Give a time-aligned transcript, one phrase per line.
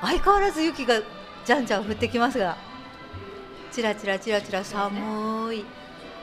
[0.00, 1.00] 相変わらず雪が
[1.44, 2.56] じゃんじゃん降ってきますが
[3.72, 5.64] ちらちらちらちら寒い。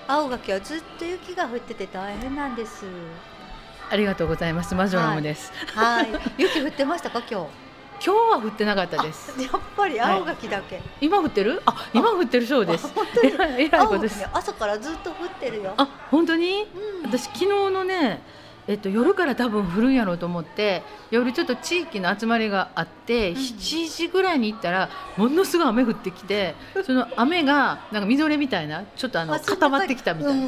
[0.07, 2.85] 青垣はずっと雪が降ってて大変なんです。
[3.89, 4.75] ありがとうございます。
[4.75, 6.07] マジョラムです、はい。
[6.37, 8.05] 雪降ってましたか今日？
[8.05, 9.33] 今日は降ってなかったです。
[9.37, 11.61] あやっぱり青垣だけ、今降ってる？
[11.65, 12.85] あ今降ってるそうです。
[12.85, 14.23] あ本当にえらいことです。
[14.25, 15.73] 青垣ね朝からずっと降ってるよ。
[15.77, 16.67] あ本当に？
[17.03, 17.09] うん。
[17.09, 18.21] 私昨日のね
[18.67, 30.47] えっと、夜から多分降るんやろうと思って夜ちょっと地域の集まりがあって、ん7時ぐらいに行ったらものすごい雨降ってきてその雨がなんかみぞれみたいなちょっとあの固まってきたみたいな、うん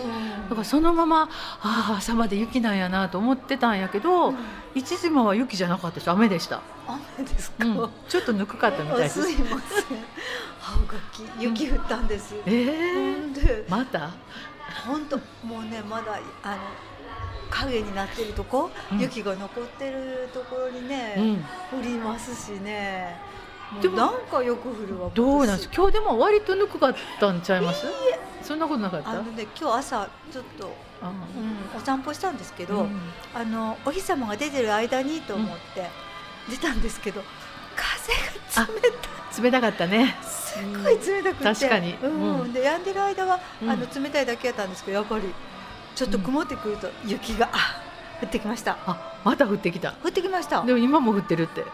[0.49, 1.29] だからそのまま
[1.61, 4.35] ああ朝まで雪なんやなと思ってたんやけど、うん
[4.75, 6.11] 1時間は雪じゃなかったです。
[6.11, 9.21] 雨でした、雨ですか、うん、ちょっとぬくかったみたいです。
[9.21, 9.57] あすいません。
[10.61, 13.33] 青垣雪降ったんです、えー、ほん。
[13.33, 14.11] でまた？
[14.85, 16.57] 本当もうねまだあの
[17.49, 18.99] 影になってるとこ、うん。
[18.99, 21.79] 雪が残ってるところにね、うん。
[21.79, 23.15] 降りますしね。
[23.71, 25.69] もでもうなんかよく降るわどうなんです？
[25.71, 27.85] 今今日でも割とぬくかったんちゃいます？
[28.41, 29.11] そんなことなかった？
[29.11, 31.09] 年あのね今日朝ちょっと、あ。
[31.09, 32.99] うん、お散歩したんですけど、うん。
[33.35, 35.87] あのお日様が出てる間にと思って
[36.49, 37.21] 出たんですけど、
[37.75, 38.89] 風が冷た
[39.39, 39.43] い。
[39.43, 40.15] 冷たかったね。
[40.23, 41.93] すごい冷たくて、確かに。
[42.01, 42.39] うん。
[42.41, 42.53] うん。
[42.53, 43.69] で止んでる間は、うん。
[43.69, 45.25] あの冷たいだけやったんですけどやっぱり
[45.99, 47.83] ちょっと曇ってくると雪が、あ
[48.23, 48.77] 降ってきました。
[48.85, 49.95] あまた降ってきた。
[50.01, 50.63] 降ってきました。
[50.63, 51.65] でも今も降ってるって。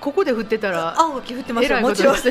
[0.00, 2.14] ここで降ってたら青が降ってますよもちろん。
[2.22, 2.30] ちょ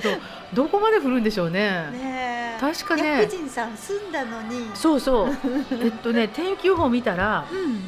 [0.00, 0.08] っと
[0.52, 1.60] どこまで降るんでしょうね。
[1.92, 2.60] ねえ。
[2.60, 3.22] 確かね。
[3.22, 4.68] 薬人さん住んだのに。
[4.74, 5.28] そうそう。
[5.80, 7.82] えっとね天気予報見たらうん。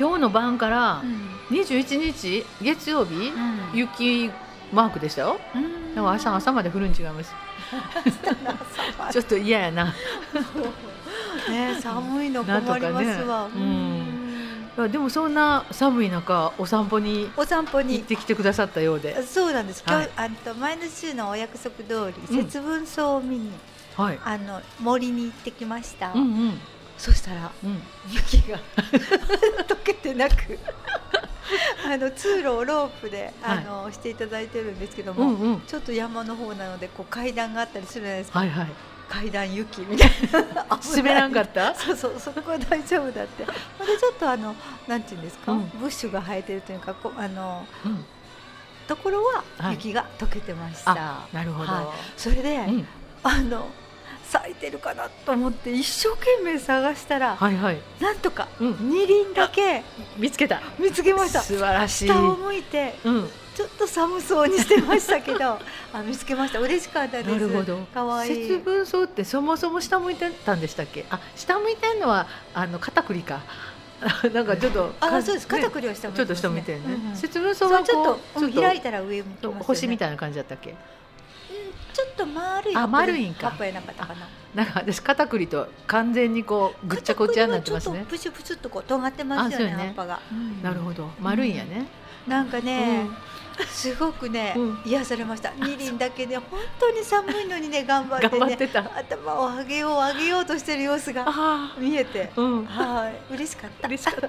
[0.00, 1.28] 今日の晩からうん。
[1.54, 3.78] 21日月曜日うん。
[3.78, 4.30] 雪
[4.72, 5.38] マークでしたよ。
[5.54, 5.94] うん。
[5.94, 7.43] でも朝朝まで降るん違います
[9.12, 9.84] ちょっと嫌やな。
[9.84, 9.92] ね
[11.48, 13.48] え寒いの困りますわ、
[14.88, 19.22] でもそんな寒い中お散歩にお散歩行っにてきてくださったようで。
[19.22, 19.84] そうなんです。
[19.86, 22.44] 今日、はいあの前の週のお約束通り、うん。
[22.44, 23.52] 節分草を見に
[23.96, 24.18] はい。
[24.24, 26.60] あの森に行ってきました、うんうん。
[26.98, 27.82] そしたらうん。
[28.10, 28.58] 雪が
[29.68, 30.58] 溶けてなく
[31.86, 35.60] あの通路をロープであの、していただいてるんですけども、うんうん。
[35.66, 38.68] ちょっと山の方なのでこう階段があったりするじゃないですか、はいはい。
[39.08, 40.66] 階段雪みたいな。
[40.96, 41.74] 滑らんかった？
[41.76, 43.44] そうそうそこは大丈夫だって。
[43.78, 44.54] ほんでちょっとあの
[44.86, 45.68] なんていうんですか、うん。
[45.78, 48.04] ブッシュが生えてるというかこうあのうん。
[48.86, 49.72] ところははい。
[49.74, 51.86] 雪が溶けてました、あなるほど、はい。
[52.16, 52.88] それで、うん。
[53.22, 53.68] あの
[54.28, 57.78] 咲いてるかなと思って一生懸命探したら、はいはい。
[58.00, 58.76] なんとかうん。
[58.90, 59.82] 二輪だけ
[60.16, 60.60] 見つけた。
[60.78, 61.40] 見つけました。
[61.40, 62.06] 素晴らしい。
[62.08, 63.30] 下を向いてうん。
[63.54, 65.58] ちょっと寒そうにしてましたけど
[65.94, 66.58] あ見つけました。
[66.58, 67.30] 嬉しかったです。
[67.30, 67.76] なるほど。
[67.94, 68.48] かわいい。
[68.48, 71.04] 節分草ってそもそも下向いてたんでしたっけ？
[71.10, 73.40] あ下向いてんのはあの片栗か。
[74.34, 75.44] なんかちょっとかあそうです。
[75.44, 75.48] ね。
[75.60, 77.16] 肩栗は下向いちょっと下向いてるね、うんうん。
[77.16, 79.56] 節分草はちょっうとうん開いたら上向きますよね。
[79.64, 80.70] 星みたいな感じだったっけ？
[80.70, 80.76] うん
[81.94, 82.76] ちょっと丸い。
[82.76, 83.50] あ丸いんか。
[83.50, 84.28] 葉っぱやなかったかな。
[84.54, 87.98] なんか私片栗と完全にこうぐっちゃぐっちゃになってますね。
[88.00, 89.76] 片栗はちょっとプチュプチュっとこう尖ってますよねね。
[89.76, 90.62] 葉っぱが、うん。
[90.62, 91.08] なるほど。
[91.20, 91.86] 丸いんやね、
[92.26, 93.06] なんかね、
[93.68, 94.78] すごくね、うん。
[94.84, 95.52] 癒されました。
[95.52, 102.32] 二輪だけで本当に寒いのにね頑張ってね頭を上げよう上げようとしてる様子があ見えて。
[102.36, 102.64] あうん。
[102.64, 103.34] はい。
[103.34, 103.88] 嬉しかった。
[103.88, 104.28] 嬉しかった。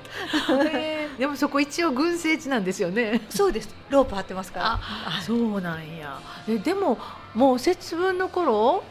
[1.17, 3.21] でもそこ一応群生地なんですよね。
[3.29, 3.73] そうです。
[3.89, 5.21] ロープ張ってますから。
[5.21, 6.19] そうなんや。
[6.47, 6.97] えでも
[7.35, 8.83] もう節分の頃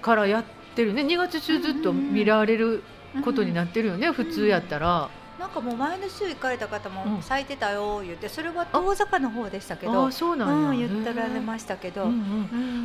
[0.00, 1.02] からやってるね。
[1.02, 2.82] 2月中ずっと見られる
[3.22, 6.94] ことになってるよね、普通やったら、なんかもう前の週行かれた方うん。
[7.14, 10.06] も咲いてたよ言ってそれは遠坂の方でしたけあど。
[10.06, 12.04] あそうなんや、うん、言ってられしましたけど、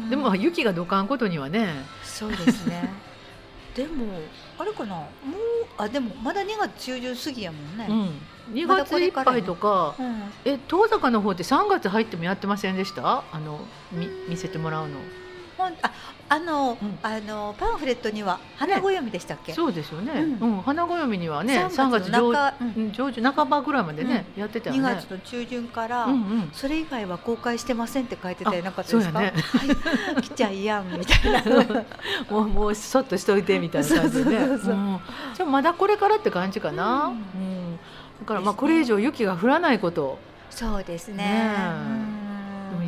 [0.10, 1.68] でもまあ雪がどかんことにはね。
[2.04, 2.90] そうですね。
[3.76, 4.06] でも
[4.60, 4.96] あれかな？
[4.96, 5.08] もう
[5.78, 7.88] あでもまだ2月中旬過ぎやもんね、
[8.50, 10.22] うん、2まだ月いっぱいとかうん。
[10.46, 13.24] え遠坂の方って3月入ってもやってませんでした？
[13.32, 13.60] あの
[13.92, 14.98] み見せてもらうの
[15.60, 15.92] ほんあ
[16.30, 17.00] あの、うん。
[17.04, 20.62] あのパンフレットには花ご読みでしたっけ、そうですよね、ううん。
[20.62, 26.50] 花暦にはね3 3月上上旬半ばぐらいまでね、やってたよ2ね月の中旬から、うんうん。
[26.54, 29.34] それ以外は公開してませんって書いててなかったですか、そうやね。
[29.36, 31.84] はい、来ちゃいやんみたいな。
[32.30, 34.40] もうもうそっとしといてみたいな感じでね。
[34.40, 35.00] そうそうそううん。
[35.34, 37.18] じゃあまだこれからって感じかな、ううん。
[37.74, 37.80] ん
[38.22, 40.20] だからまあこれ以上雪が降らないこと
[40.50, 41.16] そうですね。
[41.16, 42.19] ね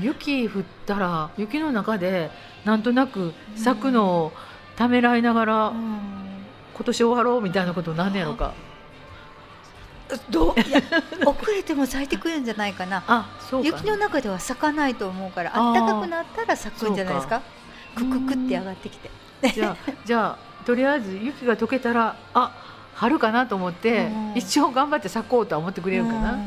[0.01, 2.31] 雪降ったら雪の中で
[2.65, 4.31] なんとなく咲くのを
[4.75, 6.11] ためらいながら、うんうん
[6.73, 8.53] 今年終わろうみたいなことなんねやろか。
[10.31, 10.81] どういや
[11.25, 13.03] 遅れても咲いてくるんじゃないかな。
[13.05, 13.67] あそうか。
[13.67, 17.41] 雪の中では咲かないと思うからあー暖かくなったら咲くんじゃないですか？
[17.95, 18.15] そうか。
[18.15, 19.11] クククって上がってきて。
[19.53, 22.51] じゃあじゃあとりあえず雪が溶けたらあ
[22.95, 24.33] 春かなと思ってうん。
[24.35, 26.39] 一応頑張って咲こうとは思ってくれるかな、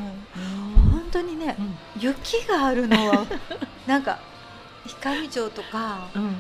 [1.14, 1.76] 当にねうん。
[2.00, 3.26] 雪があるのは
[3.86, 4.18] なんか
[5.02, 6.36] 氷上町とかうん。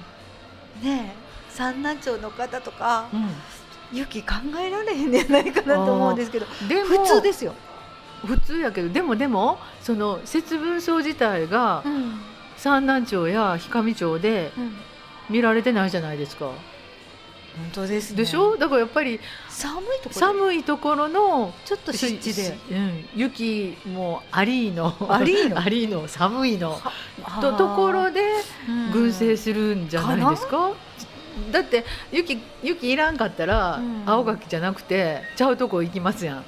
[0.82, 1.14] ね
[1.48, 3.28] 三南町の方とかうん。
[3.92, 7.54] 雪考えられへんじゃないかなと思うんですけどでも普通ですよ、
[8.26, 12.20] 普通やけどでもでもその節分荘自体がうん。
[12.56, 14.76] 三南町や氷上町でうん、
[15.28, 16.50] 見られてないじゃないですか。
[17.56, 18.16] 本当ですね。
[18.16, 18.56] でしょ？
[18.56, 22.58] だからやっぱり寒いところ寒いところのちょっと湿地で。
[22.70, 25.60] うん、雪もありのありーの？
[25.60, 26.80] ありの 寒いの。
[27.40, 28.22] とところで
[28.68, 28.90] うん。
[28.90, 30.70] 群生するんじゃないですか？
[31.52, 34.02] だって雪雪いらんかったら、うん。
[34.06, 36.44] 青柿じゃなくてちゃうとこ行きますやん。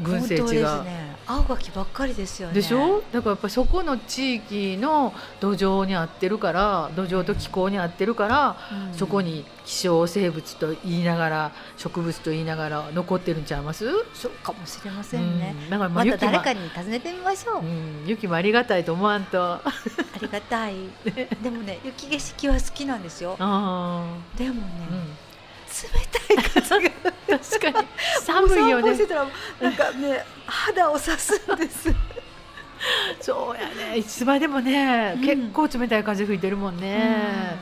[0.00, 0.78] 群生地が。
[0.78, 2.54] すね青柿ばっかりですよね。
[2.54, 3.02] でしょ？
[3.12, 8.56] だからやっぱりそこの地域の土壌に合ってるから土壌と気候に合ってるから、
[8.90, 8.94] うん。
[8.94, 13.84] そこに希少生物と言いながら植物と言いながら残ってるんちゃいます？
[14.12, 15.70] そうかもしれませんね、うん。
[15.70, 19.40] だからままた誰かに尋ねてみましょう、うん、雪もありがたいと思わんと。
[19.42, 19.72] ああ
[20.20, 20.74] りがたい。
[21.42, 23.36] でもね雪景色は好きなんですよ。
[23.38, 24.04] あ
[24.36, 25.16] でもね、ー、うん、
[25.70, 26.90] 冷たい風が。
[27.38, 27.88] 確かに。
[28.22, 28.92] 寒いよね。
[29.60, 31.94] なんかね肌を刺すんです。
[33.20, 33.98] そうやね。
[33.98, 35.22] いつまでもね、うん。
[35.22, 37.56] 結構冷たい風吹いてるもんね、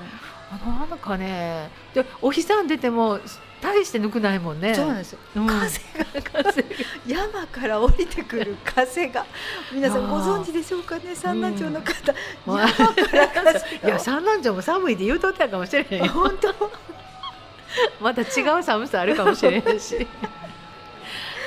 [0.50, 3.18] あのなんかねでお日さん出ても
[3.60, 4.74] 大してぬくないもんね。
[4.74, 5.46] そうなんですよ、うん。
[5.48, 5.80] 風
[6.20, 6.64] が風
[7.06, 9.26] 山から降りてくる風が。
[9.72, 11.14] 皆さんご存知でしょうかね？
[11.14, 12.14] 三南町の方、
[12.46, 12.58] うん。
[13.88, 16.12] いや三南町も寒いって言うとったかもしれへんよ。
[16.12, 16.54] 本当？
[18.00, 18.24] また違
[18.58, 19.96] う寒さあるかもしれへんし。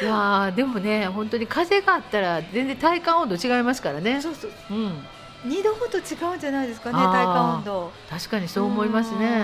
[0.01, 4.19] いやーでもね本当に風があったら全然体感温度違いますからね。
[4.21, 4.73] そうそうう。
[4.73, 5.06] ん。
[5.45, 7.91] 二度ほど違うんじゃないですかね体感温度。
[8.09, 9.44] 確かにそう思いますね。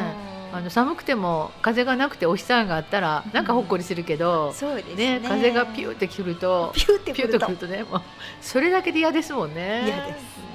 [0.51, 0.57] うん。
[0.57, 5.19] あの寒くても風がなくてお日さんがあったらなんかほっこりするけど、そうですね。
[5.19, 8.01] ね風がピューってくるとピューってピューくるとねもう
[8.41, 9.83] それだけで嫌ですもんね。
[9.85, 10.46] 嫌です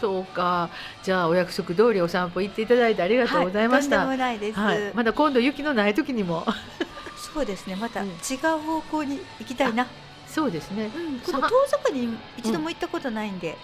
[0.00, 0.70] そうか。
[1.02, 4.18] じゃあお約束通りお散歩行っていただいてありがとうございました、はい、
[4.94, 6.44] まだ今度雪のない時にも。
[7.32, 7.76] そうですね。
[7.76, 9.86] また違う方向に行きたいな、
[10.26, 10.90] そうですね。
[10.94, 13.56] うん、こさの遠坂に一度も行ったことないんで、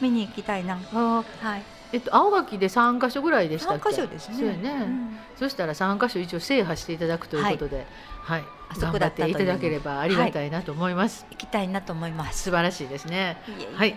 [0.00, 0.78] 見に行きたいな。
[0.94, 1.62] あはい。
[1.92, 4.36] えっと青垣で三箇所ぐらいでしたっ三け箇所ですね。
[4.36, 5.18] そうやね、うん。
[5.36, 7.86] そしたら三箇所一応制覇していただくということで。
[8.22, 12.44] はい、あそ頑張っていただければありがたいなと思います、行きたいなと思います。
[12.44, 13.42] 素晴らしいですね。
[13.74, 13.96] はい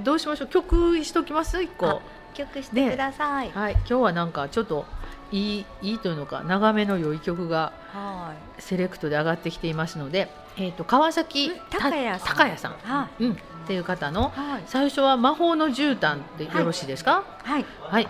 [0.00, 0.48] どうしましょう？
[0.48, 1.62] 曲しときます？
[1.62, 1.86] 一個。
[1.86, 2.00] あ
[2.34, 3.72] 曲してください、はい。
[3.72, 4.84] 今日はなんかちょっと
[5.32, 10.28] いいいいというのか長めの良い曲がはセレクトで上がってきていますので、
[10.58, 12.20] えっ、と川崎うん高谷さん。
[12.20, 13.32] た高谷さん、はうん。
[13.32, 14.62] っていう方のいはい。
[14.66, 17.24] 最初は魔法の絨毯でよろしいですか？
[17.42, 17.64] はい。
[17.80, 18.08] はい。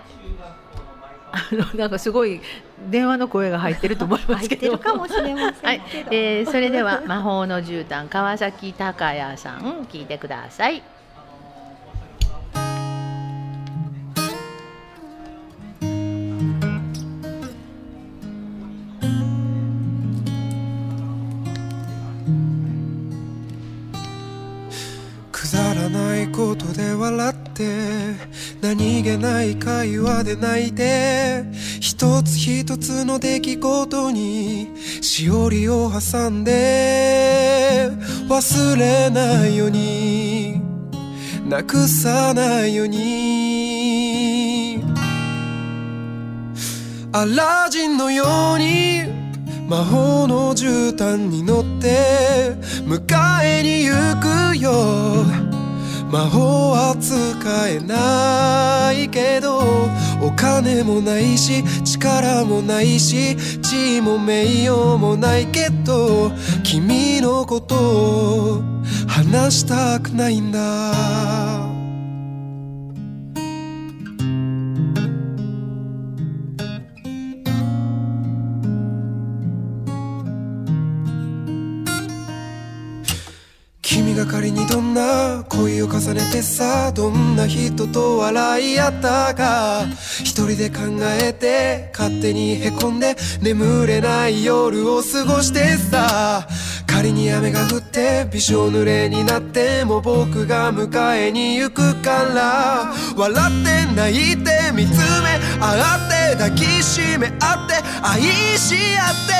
[1.30, 2.40] あのなんかすごい
[2.90, 4.60] 電話の声が入ってると思いますけど。
[4.62, 6.10] 入ってるかもしれませはいんけど、。
[6.10, 10.82] えーそれでは魔法の絨毯川崎高谷さん聞いてください。
[25.56, 27.64] だらないことで笑って
[28.60, 31.44] 何気ない会話で泣いて
[31.80, 34.68] 一つ一つの出来事に
[35.00, 37.88] しおりを挟んで
[38.28, 40.60] 忘れないように
[41.48, 44.84] なくさないように
[47.12, 48.24] アラジンのよ
[48.56, 49.04] うに
[49.66, 52.52] 魔法の絨毯に乗って
[52.84, 55.45] 迎えに行くよ
[56.10, 57.16] 魔法は使
[57.68, 59.58] えないけど
[60.22, 66.30] お金もないし力もないし地位も名誉もないけど
[66.62, 68.62] 君のことを
[69.08, 71.76] 話したくないんだ。
[83.82, 85.05] 君が仮にどんな
[85.66, 89.84] 恋を重ねてさどんな人と笑い合ったか。
[90.20, 90.76] 一人で考
[91.20, 96.46] えて勝手にへこんで眠れない夜を過ごしてさ。
[96.86, 102.94] 仮に雨が降ってびしょ濡れになっても僕が迎えに行くから。
[103.16, 104.90] 笑って泣いて見つ
[105.22, 108.22] め合って抱きしめ合って愛
[108.56, 109.34] し合って。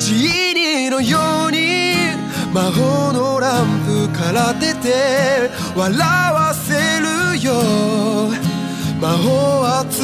[0.00, 1.67] ジーニーのように
[2.52, 5.98] 魔法のランプから出て笑
[6.32, 7.52] わせるよ。
[9.00, 10.02] 魔法は使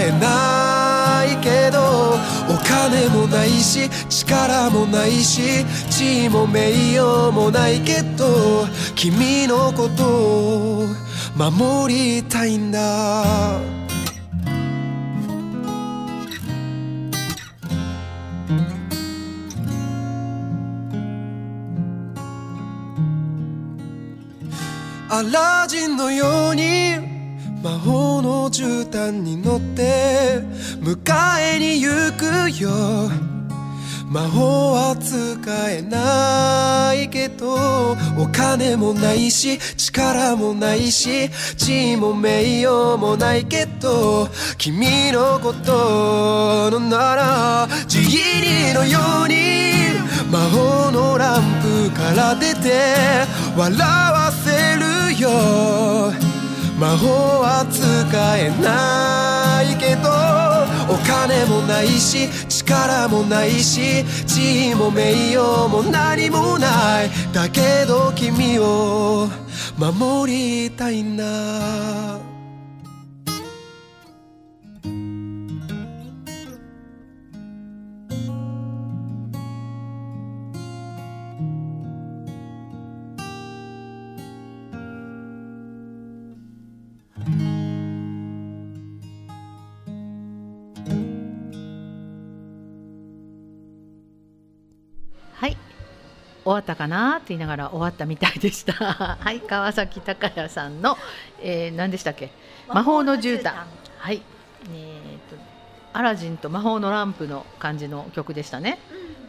[0.00, 2.18] えないけど
[2.48, 10.86] お金もないし力もないし地位も名誉もないけど君のことを
[11.36, 13.79] 守りたいんだ。
[25.12, 26.94] アラジンのように
[27.64, 30.38] 魔法の絨毯に乗って
[30.80, 30.96] 迎
[31.40, 32.70] えに行くよ。
[34.06, 49.70] 魔法は使えないけどお金もないし力もないし地位も名誉もないけど君のことのならジギリのように
[50.30, 51.42] 魔法のラン
[51.90, 53.26] プから出て
[53.56, 54.29] 笑わ
[55.20, 56.12] よ。
[56.78, 57.08] 魔法
[57.42, 57.78] は使
[58.38, 60.08] えないけど
[60.88, 67.10] お金もないし力もないし地位も名誉も何もない。
[67.32, 69.28] だけど君を
[69.76, 72.29] 守りたいんだ。
[96.44, 98.72] 終わったかなって言いながら終わったみたいでした。
[99.20, 100.96] はい川崎隆也さんの、
[101.40, 102.30] えー、何でしたっけ？
[102.68, 103.52] 魔法の絨毯。
[103.98, 104.22] はい。
[104.72, 105.40] えー、と
[105.92, 108.78] アラジンと魔法のランプの感じの曲でしたね、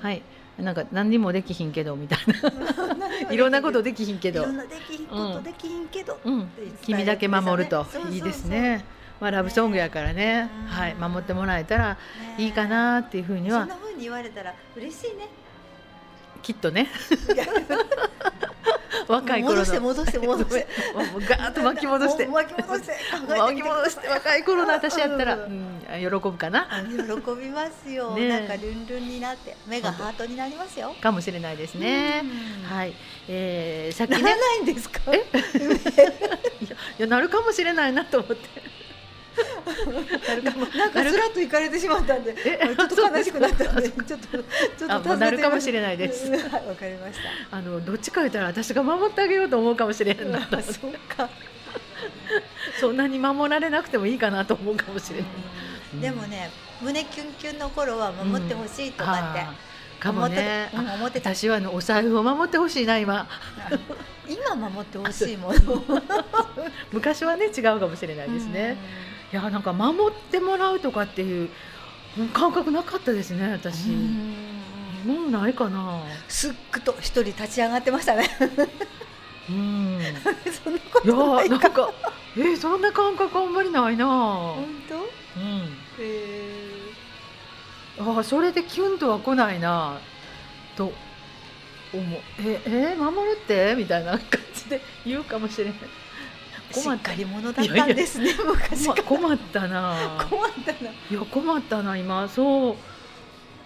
[0.02, 0.22] はい。
[0.60, 3.32] なんか何にもできひんけどみたいな。
[3.34, 4.44] いろんなことできひんけど。
[4.44, 6.52] いろんなできひんことうんできひんけど、うん、
[6.84, 8.86] 君だけ守るといいですね。
[9.20, 10.68] まあラブソングやからね、うん。
[10.68, 10.96] はい。
[10.96, 11.98] 守ってもらえたらね
[12.38, 15.28] いいかなっていうふうにはそんな風に言われたら嬉しいね
[16.42, 16.90] きっとね。
[19.08, 19.60] 若い頃の。
[19.60, 20.68] 戻して戻して戻して。
[20.94, 22.26] もうガーッと巻き戻して。
[22.28, 26.68] 巻き戻して巻き戻して若い頃の私やったら、ううんん、喜ぶかな。
[26.72, 26.92] あ喜
[27.40, 28.30] びますよ、ねえ。
[28.30, 30.94] なんかルンルンになって目がハートになりますよ。
[31.02, 32.22] かもしれないですね。
[32.24, 32.78] うん。
[32.78, 32.94] はい、
[33.28, 35.00] えー、さっきなねらないんですか？
[35.12, 35.18] え？
[37.00, 38.71] いやなるかもしれないなと思って。
[40.76, 42.76] なんかスラッと行かれてしまったんでえ？
[42.76, 46.30] ちょっと悲しくなったんでちょっとちょっとなるかもしれないです。
[46.32, 47.20] わかりまし
[47.50, 51.30] あのどっちか言ったら私が守ってあげようと思うかもしれなたあそうか。
[52.80, 55.30] そんなに守られなくてもいいかなと思うかもしれない。
[55.94, 56.02] うん。
[56.02, 56.50] でもね
[56.82, 59.46] 胸キュンキュンの頃は守ってほしいとかって、
[60.00, 60.70] かもね。
[60.74, 63.28] 思って私はあのお財布を守ってほしいな今。
[64.28, 65.84] 今守ってほしいもの
[66.92, 68.78] 昔はね違うかもしれないですね。
[69.32, 71.50] いやなんか守ってもらうとかっていう
[72.34, 73.90] 感覚なかったですね私。
[73.90, 74.36] うん
[75.06, 76.04] もうないかな。
[76.28, 78.30] すっくと一人立ち上がってましたね
[79.50, 80.00] うん。
[80.00, 80.04] い
[80.64, 81.92] そんなことやないなんか
[82.38, 84.06] えーそんな感覚あんまりないな。
[84.06, 84.96] 本当？
[84.96, 85.00] う
[85.44, 85.78] ん。
[85.98, 86.92] へ
[88.00, 89.98] あーそれでキュンとは来ないな
[90.76, 90.92] と
[91.94, 93.74] 思うええ守るって？
[93.76, 94.22] みたいな感
[94.54, 95.80] じで言うかもしれないー
[96.72, 99.04] し困っかり者だったんですね昔から。
[99.04, 100.28] 困困ったな。
[100.30, 100.90] 困ったな。
[100.90, 102.28] いや困ったな今。
[102.30, 102.76] そう。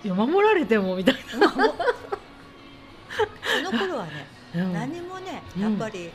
[0.03, 1.37] いや守られてもみたいそ
[3.71, 4.73] の頃はね、な、うん。
[4.73, 5.61] 何もねうん。
[5.63, 6.11] やっぱり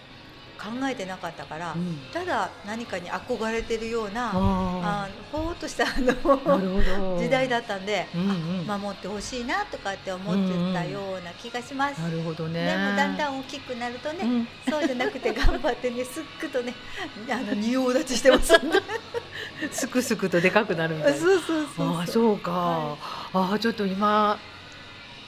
[0.60, 1.98] 考えてなかったから、うん。
[2.12, 8.70] ただ何かに憧れてるようなああのぼーっとしたあの 時代だったんで、うんうん。
[8.70, 12.66] あ守ってほしいなとかって思ってたような気がします、なるほどね。
[12.66, 14.48] でもだんだん大きくなるとね、うん。
[14.68, 16.74] そうじゃなくて頑張ってねすっくとね
[17.30, 18.52] あの仁王立ちしてます。
[19.72, 21.96] すくすくとでかくなるみたいなそうそうそう。
[21.96, 22.96] ああそうか、
[23.32, 24.38] ああちょっと今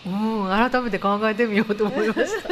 [0.04, 2.48] うん改めて考えてみようと思いました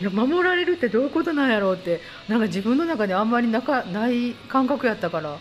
[0.00, 5.38] いや守られるってどういうことなんやろうってなんか自分の中であんまりなかない感覚やったからうん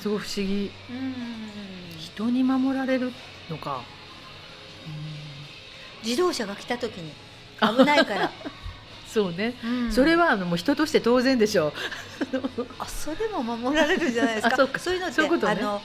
[0.00, 0.70] すごい不思議。
[0.90, 1.14] うん。
[1.98, 3.10] 人に守られる
[3.50, 3.82] のか、
[6.04, 7.10] 自動車が来た時に
[7.60, 8.30] 危ないから、
[9.08, 9.92] そうね、うん。
[9.92, 11.72] それはあのもう人として当然でしょう。
[12.78, 14.54] あそれも守られるじゃないですか。
[14.54, 14.92] あそうか。
[14.92, 15.56] いうのってそういうことね。
[15.58, 15.82] あの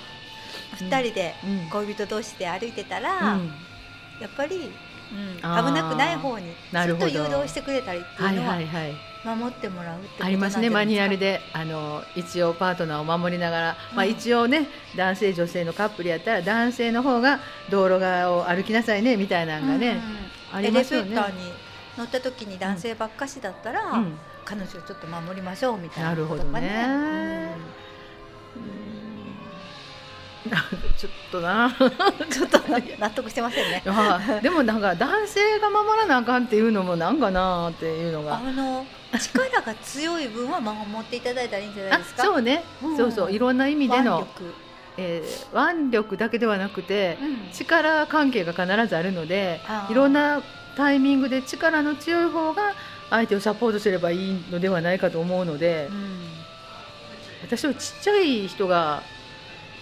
[0.77, 1.69] 二人でうん。
[1.69, 3.53] 恋人同士で歩いてたら、うん。
[4.19, 4.73] やっぱり、うん
[5.09, 7.09] 危なくない方になるほど。
[7.09, 8.95] ずっと誘導してくれたりってはいいうのはいははい。
[9.25, 11.33] 守ってもらうありますねマニュアルで。
[11.33, 14.11] であの一応パートナーを守りながら、まあ、うん。
[14.11, 17.39] 一応ね男性女性のカップルやったら男性の方が
[17.69, 19.99] 道路側を歩きなさいねみたいなのがね、
[20.53, 21.07] ありますよね。
[21.07, 21.53] エレベーターに
[21.97, 24.17] 乗った時に男性ばっかしだったら、うん。
[24.45, 27.49] 彼女をちょっと守りましょうみたいななるほどことがね。
[30.97, 31.69] ちょっとな。
[31.77, 32.59] ちょっと
[32.99, 33.83] 納得してませんね。
[33.85, 38.35] あでもなんか男性が守らなあかんっていうのもなんかなっていうのが。
[38.37, 38.85] あの
[39.19, 42.23] 力が強い分は守っていただいたらいいんじゃないあですか？
[42.23, 42.97] そうね、うん。
[42.97, 43.31] そうそう。
[43.31, 44.19] いろんな意味での。
[44.19, 44.53] 腕力。
[44.97, 47.49] えー腕力だけではなくてうん。
[47.51, 50.41] 力関係が必ずあるのでいろんな
[50.77, 52.73] タイミングで力の強い方が
[53.09, 56.29] 相手をサポートすればいいのではないかと思うのでうん。
[57.43, 59.01] 私はちっちゃい人が、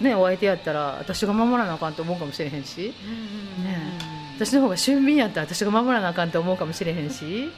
[0.01, 2.93] ね、お相手やったら私が守らなあかんと思うかもしれへんし。
[3.57, 3.97] うんね
[4.37, 7.51] 私の方が俊敏やったら私が守らなあかんと思うかもしれへんし。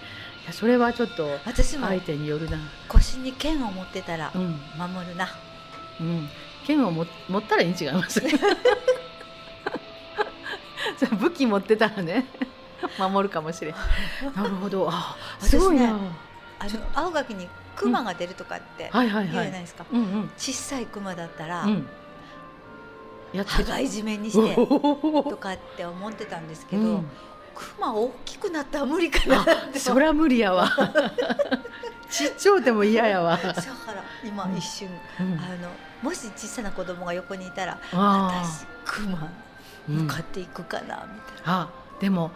[0.53, 2.57] それはちょっと相手によるな。
[2.87, 4.59] 腰に剣を持ってたらうん。
[4.77, 5.27] 守るな。
[5.99, 6.29] うん、
[6.65, 8.21] 剣をも持ったらいいん違います。
[11.19, 12.25] 武器持ってたらね
[12.97, 13.75] 守るかもしれん。
[14.35, 14.87] なるほど。
[14.89, 15.87] あすごいね
[16.59, 20.31] あの青垣に熊が出るとかって言うじゃないですか、うんうん。
[20.37, 21.87] 小さい熊だったら、うん
[23.33, 27.05] 羽交い締めにしておとかって思ってたんですけど、うん。
[27.55, 29.45] 熊大きくなったら無理かな
[29.75, 30.69] そりゃ無理やわ。
[32.09, 35.33] ちっちゃうても嫌やわ、だから今うん一瞬、うん。
[35.33, 35.69] あの
[36.01, 39.29] もし小さな子供が横にいたらあ私熊
[39.87, 41.11] 向かっていくかなみたいな、
[41.45, 41.69] あ
[41.99, 42.31] でも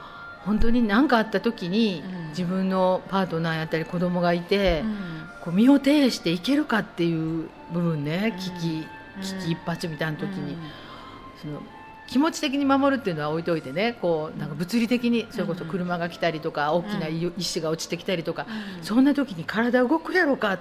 [0.46, 2.30] 本当に何かあった時に、うん。
[2.30, 5.30] 自分のパートナーやったり子供がいて、うん。
[5.42, 10.60] こう身を挺していけるかっていう部分ね危機、うん危機一髪みたいな時に、うん
[11.42, 11.62] その
[12.06, 18.46] 気持ち的に守るっていうのは置いといてねこうなんか物理的にそれこそ車が来たりとか、大きな石が落ちてきたりとか、
[18.78, 18.84] うん。
[18.84, 20.60] そんな時に体動くやろかっ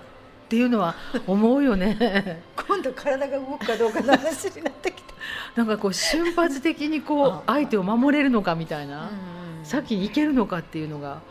[0.48, 0.94] ていうのは
[1.26, 2.42] 思うよね。
[2.56, 5.14] 今度体が動くかどうかの話になってきた、
[5.56, 7.42] なんかこう瞬発的にこうあ。
[7.46, 11.22] 相手を守れるのかみたいな、うん先に行けるのかっていうのが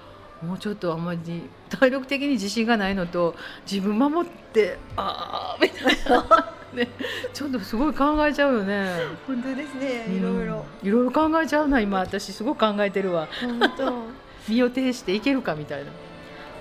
[0.41, 3.35] もうちょっとあんまり体力的に自信がないのと
[3.69, 6.87] 自分守ってああみたいな、 ね、
[7.33, 8.89] ちょっとすごい考えちゃうよね。
[9.27, 10.05] 本当ですね。
[10.15, 11.99] いろいろ、うんいろいろ考えちゃうな今。
[11.99, 13.27] 私すごく考えてるわ。
[13.41, 13.93] 本当。
[14.47, 15.91] 身を挺していけるかみたいな、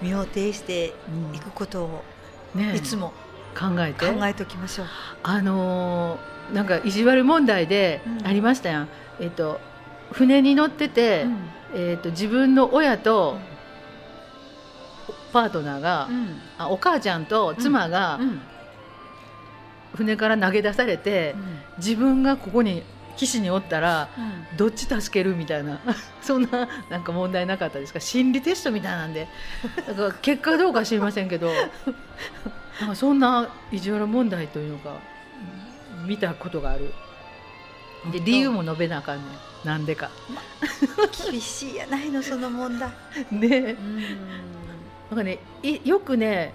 [0.02, 0.94] 身を挺して
[1.30, 2.04] うんいくことを
[2.54, 3.12] ねいつも
[3.58, 4.06] 考えて。
[4.06, 4.86] 考えておきましょう、
[5.22, 8.26] あのーなんか意地悪問題でうん。
[8.26, 8.88] ありましたやん、
[9.20, 9.60] えっと
[10.12, 11.26] 船に乗ってて、
[11.74, 13.38] えっと自分の親と
[15.32, 16.40] パートナーが、うん。
[16.58, 18.40] あお母ちゃんと妻がうん
[19.94, 21.34] 船から投げ出されて、
[21.78, 22.82] 自分がここに
[23.16, 24.08] 岸におったら
[24.56, 25.78] どっち助けるみたいな
[26.22, 28.00] そんななんか問題なかったですか？
[28.00, 29.28] 心理テストみたいなんで。
[29.86, 31.50] だから結果どうか知りませんけど
[32.80, 34.96] なんかそんな意地悪問題というのが
[36.06, 36.92] 見たことがある。
[38.12, 39.22] で理由も述べなあかんね
[39.64, 39.66] ん。
[39.66, 40.10] なんでか。
[41.30, 42.88] 厳しいやないのその問題、
[43.30, 43.76] ね。
[43.78, 44.00] うん。
[45.10, 46.54] なんかねいよくね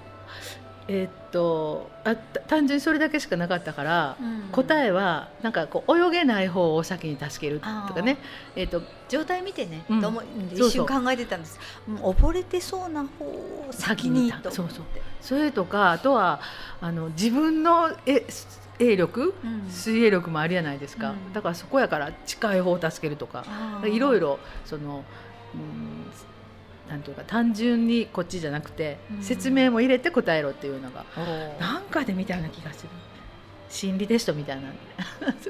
[0.87, 4.17] えーっとあた単純にそれだけしかなかったから、
[4.51, 8.17] 答えはなんかこう泳げない方を先に助けるとかね。
[8.55, 8.67] えー。
[8.67, 9.99] っと状態見てね、うん。
[10.51, 11.59] 一瞬考えてたんです。
[11.87, 14.85] うん溺れてそうな方を先にとそうそう。
[15.21, 16.39] それとかあとは
[16.81, 18.25] あの自分のえ
[18.77, 19.33] 泳力？
[19.43, 19.69] うん。
[19.69, 21.33] 水泳力もあるじゃないですか、うん。
[21.33, 23.43] だからそこやから近い方を助けるとか。
[23.85, 25.03] いろいろその、
[25.53, 26.11] うん、
[26.89, 29.23] なんていうか単純にこっちじゃなくて、うん。
[29.23, 31.59] 説明も入れて答えろっていうのがおー。
[31.59, 32.89] なんかで見たような気がする。
[33.69, 34.77] 心理テストみたいなんで。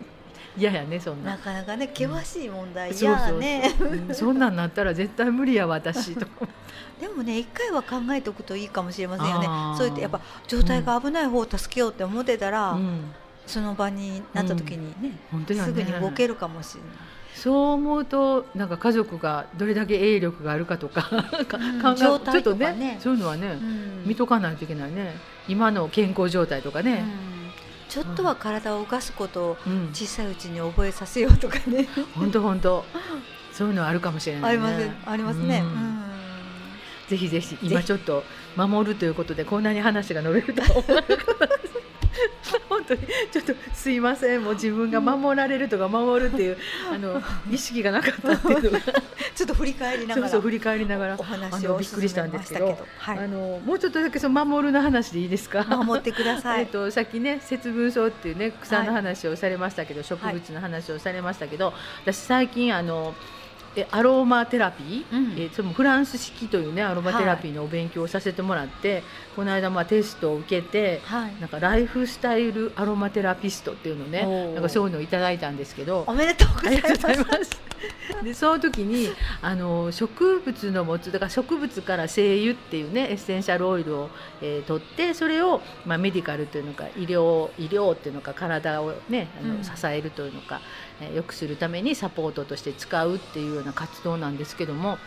[0.57, 1.31] 嫌やねそんな。
[1.31, 2.93] なかなかね険しい問題。
[2.93, 3.75] そうそうやね。
[3.79, 4.15] うん。
[4.15, 6.47] そんなんなったら絶対無理や私とか
[7.01, 9.47] でもね一回は考えておくといいかもしれませんよね。
[9.77, 13.13] そうやってやっぱ状態が危ない方を助けようって思ってたら、うん。
[13.45, 15.67] その場になった時にね、本当やね。
[15.67, 16.91] すぐに動けるかもしれない。
[17.35, 25.15] そう思うとなんか家族がどれだけ営力があるかとか考えちょっとねねそういうのはね、うん見とかないといけないね。
[25.47, 27.49] 今の健康状態とかね、うん。
[27.89, 29.89] ちょっとは体を動かすことをうん。
[29.93, 32.85] 小さいうちに覚えさせようとかね、本当本当。
[33.51, 35.63] そういうのあるかもしれない、ね、ありますありますね。
[35.63, 35.67] うん。
[35.67, 36.01] うん。
[37.07, 37.85] ぜひぜひ今ひ。
[37.87, 38.23] ちょっと
[38.55, 41.47] 守るということでこんなに話が述べるとは思わなかった。
[41.47, 41.84] です
[42.69, 43.01] 本当に
[43.31, 46.57] ちょっとすいませんもう自分が守られるとか守るっていう
[46.91, 48.63] あの意識がなかったっていう。
[48.63, 48.79] の が
[49.35, 50.27] ちょっと振り返りながら。
[50.29, 52.77] そうそう振り返りながらお話をびっくりしたんですけど。
[52.99, 53.19] はい。
[53.19, 55.63] あのもうちょっとだけその守るの話でいいですか？
[55.63, 56.67] 守ってくださ えっい。
[56.67, 61.73] とさっきね節分草っていうね草の話をされましたけど、植物の話をされましたけど、
[62.03, 63.13] 私最近あの
[63.75, 69.03] えアロマテラピー、うんえそれもフランス式というねアロマテラピーのお勉強をさせてもらって、
[69.35, 71.35] この間まあテストを受けてはい。
[71.39, 77.35] なんかライフスタイルアロマテラピストっていうのをねなんかそういうのをいただいたんですけどおめでとうございます。
[77.39, 77.65] ます。
[78.23, 79.09] でその時に
[79.41, 84.09] あの植物の持つだから植物から精油っていうねエッセンシャルオイルを、
[84.41, 90.61] えー、取ってそれを、まあ、メディカルというのか医療医療っていうのか体をねあの、うん支えるというのか、
[91.01, 94.97] えー、よくするためにサポートとして使うっていうような活動なんですけども。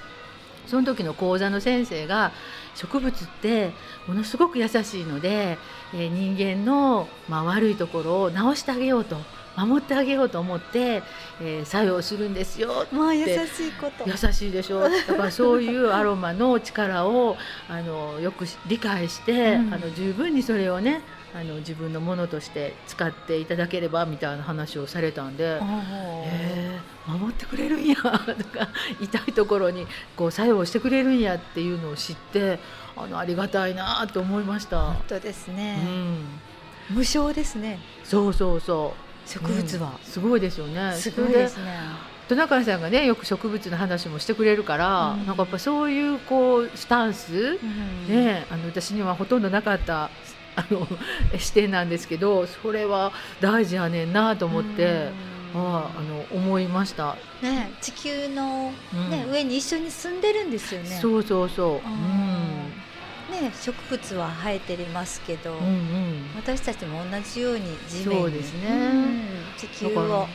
[0.69, 2.31] その時の講座の先生が
[2.75, 3.73] 植物って
[4.07, 5.57] ものすごく優しいので、
[5.95, 9.17] えー人間の、まあ、悪いところを直してあげようと
[9.57, 11.03] 守ってあげようと思って、
[11.41, 14.05] えー作用するんですよまあ優しいこと。
[14.07, 19.75] 優しいでしょだからそういうアロマの力をあのよく理解して、うん。
[19.75, 21.01] あの十分にそれをね
[21.35, 25.45] あの自分のものとして使っていただければみたいな話をされたんで。
[25.45, 28.21] へー守ってくれるんやとか
[29.01, 32.59] 痛いところにこう作用してくれるんやっていうのを知って
[32.95, 34.79] あのありがたいなと思いました。
[34.79, 35.03] 本。
[35.09, 36.19] 当ですうね、ん、
[36.91, 37.79] 無償ですね。
[38.05, 39.29] そうそうそう。
[39.29, 39.93] 植物は。
[39.99, 40.93] うん、すごいですよね。
[40.93, 41.81] すごいですね。
[42.29, 45.27] 戸中さんがねよく植物の話もしてくれるから、うん。
[45.27, 48.09] なんかやっぱそういうこうスタンス、うん。
[48.09, 50.11] ねあの私にはほとんどなかった
[50.59, 50.89] あの
[51.39, 55.61] 視点なんですけどそれは大事やねんなと思って、うん。
[55.61, 57.17] あああの思いました。
[57.41, 59.11] ね地球の、うん。
[59.11, 60.99] ね上に一緒に住んでるんですよね。
[61.01, 61.89] そうそうそう。
[61.89, 63.41] うん。
[63.41, 66.31] ね植物は生えてますけど、うんうん。
[66.37, 68.69] 私たちも同じように地面にそうですね。
[68.69, 70.27] うん地球を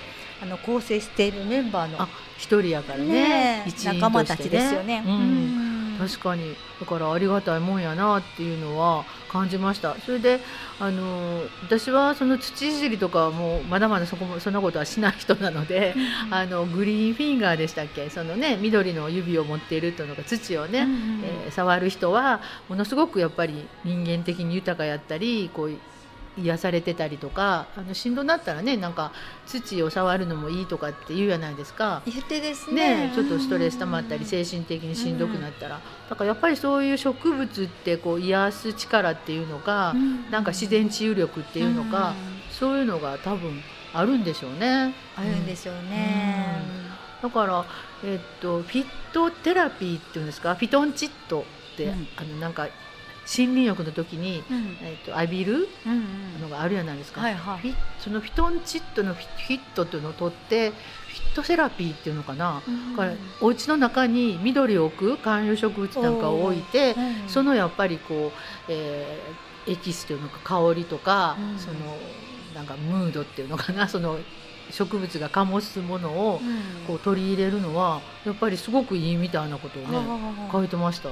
[0.41, 2.07] あの構成しているメンバーのあ
[2.37, 3.05] 一人やからね。
[3.05, 3.65] ね。
[3.85, 5.03] 仲間たちですよね。
[5.05, 5.13] うん。
[5.13, 5.15] う
[5.95, 5.97] ん。
[5.99, 6.55] 確かに。
[6.79, 9.95] だからありがたいもんやなっていうのは感じました。
[10.05, 10.39] それで
[10.79, 15.95] あの私はその土いじりとかはもうまだまだそこもそんなことはしない人なので、
[16.29, 18.09] あのグリーンフィンガーでしたっけ？
[18.09, 25.71] そのね緑の指を持っているというのが土をね、うんえー触る人はものすごくやっぱり人間的に豊かやったりこう
[26.37, 29.11] 癒されてたりとかあのしんどなったらねなんか
[29.45, 32.01] 土を触るのもいいとかって言うじゃないですか。
[32.05, 33.07] 言ってですね。
[33.07, 39.93] ね、ちょっとストレス溜まったり精神的にしんどくなったら、だからやっぱりそういう植物ってこう癒す力っていうのか、
[40.31, 42.13] なんか自然治癒力っていうのか、
[42.51, 43.61] そういうのが多分
[43.93, 44.93] あるんでしょうね。
[45.15, 46.61] あるんでしょうね。
[47.21, 47.65] だから、
[48.03, 50.55] えっとフィットテラピーっていうんですか？
[50.55, 51.43] フィトンチッドっ
[51.77, 52.07] て、うん。
[52.17, 52.67] あのなんか
[53.25, 54.77] 森林浴の時に、うん。
[54.81, 55.95] えっと浴びるうんう
[56.39, 56.41] ん。
[56.41, 57.59] のがあるじゃないですか、はいはい。
[57.59, 71.97] フィそのフィトンチッドのフィットっていうのを取ってフィットセラピーっていうのかな、うんだからお家の中に緑を置く観葉植物なんかを置いて、うんそのやっぱりこう、えーエキスというのか香りとか、うんその
[72.53, 73.87] なんかムードっていうのかな。
[73.87, 74.19] その
[74.71, 76.85] 植物が醸すものをうん。
[76.87, 79.97] こう取り入れるのはやっぱりすごくいいみたいなことをね
[80.51, 81.09] 書いてました。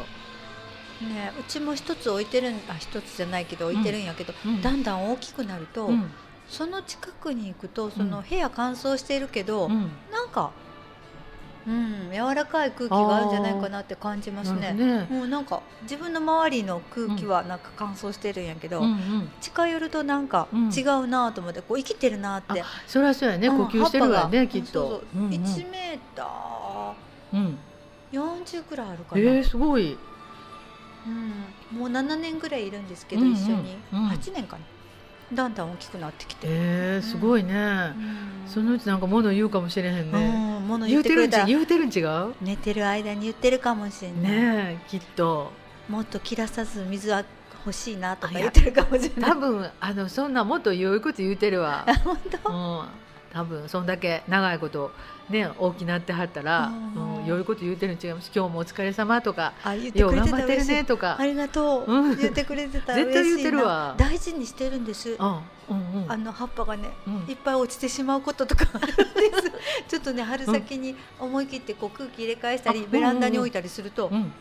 [1.01, 4.61] ねうちも一つ置いてるんあ一つじゃないけど置いてるんやけど、うん。
[4.61, 6.11] だんだん大きくなると、うん。
[6.47, 8.09] その近くに行くとそうん。
[8.09, 9.89] の部屋乾燥しているけど、うん。
[10.11, 10.51] なんか、
[11.67, 14.73] うん、柔らかい空気があるんじゃないかなって感じますね。
[14.73, 15.07] ね。
[15.09, 19.31] もうなんか自分の周りの空気はなんか乾燥してるんやけど、うんうん。
[19.41, 20.69] 近寄るとなんかうん。
[20.69, 24.67] 違うなと思ってこう生きてるなって、それはそうやね、うん呼吸してるわねきっと。
[24.67, 25.03] そうそう。
[25.15, 25.31] うんうん。
[25.31, 26.93] 1メーター
[27.33, 27.57] うん。
[28.11, 29.97] 40ぐらいあるかな、えー、すごい。
[31.05, 33.33] うん、もう7年ぐらいいるんですけど、うんうん。
[33.33, 34.07] 一緒に、うん。
[34.09, 34.63] 8年かな。
[35.33, 37.53] だんだん大きくなってきて、えー、すごいね。
[37.53, 38.47] うん。
[38.47, 40.57] そのうちなんか物言うかもしれへんね。
[40.59, 42.35] うん、物言うてるんち言うてるん違う？
[42.41, 45.51] 寝てる間に言ってるかもしれない、ねえきっと。
[45.87, 47.23] もっと切らさず水は
[47.65, 49.31] 欲しいなとか言ってるかもしれない。
[49.31, 51.85] 多分あのそんなもっと言うこと言うてるわ。
[52.03, 52.49] 本当？
[52.49, 52.85] うん。
[53.31, 54.91] 多分そんだけ長いこと
[55.31, 57.21] ね大きなってはったら、うん。
[57.21, 58.31] うん、良いこと言うてるん違います。
[58.33, 61.17] 今日もお疲れ様とか、あ言ってようくれて頑張ってるねとか。
[61.19, 61.25] あ。
[61.25, 62.17] りがとう、うん。
[62.17, 62.93] 言ってくれてた。
[62.93, 63.95] 絶対言ってるわ。
[63.97, 65.15] 大事にしてるんです。
[65.19, 66.11] あ、うんうん。
[66.11, 67.13] あの葉っぱがねうん。
[67.27, 69.51] いっぱい落ちてしまうこととかあるんです。
[69.87, 74.31] ちょっとね春先に思い切ってこう空気入れ替えしたり、あベランダに置いたりすると、うん。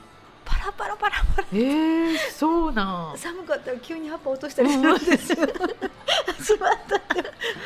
[0.44, 1.48] パラパラパラパラ。
[1.52, 3.18] えー、そうなん。
[3.18, 5.32] 寒かったら急に葉っぱ落としたりするんです。
[5.32, 5.36] よ、
[6.42, 7.00] しまった。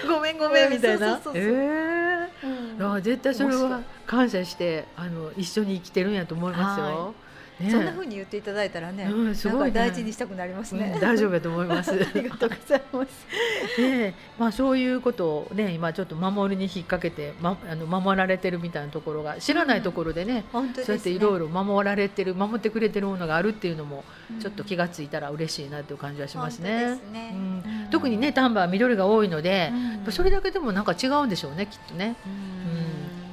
[0.09, 1.21] ごめんごめんみたいな。
[1.35, 2.54] ええうん
[2.93, 6.85] あ絶対それはい感謝してあの一緒に生きてるんやと思いますよ。
[6.85, 7.25] は
[7.61, 10.93] ねそんな風に言っていただいたらね、うんすごいね大事にしたくなりますね。
[10.95, 11.93] うん大丈夫やと思います。
[11.95, 13.27] ありがとうございます。
[13.81, 20.85] ねまあそういうことをね今ちょっと守りに引っ掛けて、ま、あの守られてるみたいなところが知らないところでね、本当ですね。
[20.87, 26.71] そうやっていろいろ守られてる守ってくれてるものがあるっていうのもうんちょっと気がついたら嬉しいなという感じはしますね。
[26.71, 29.73] ですねうんうん特にね丹波は緑が多いので、
[30.11, 32.17] それだけでもなんか違うんでしょうねきっとね。
[32.27, 32.33] うん
[32.69, 32.74] うん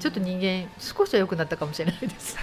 [0.01, 2.35] ちょっと人間少しは良くなったかもしれないです。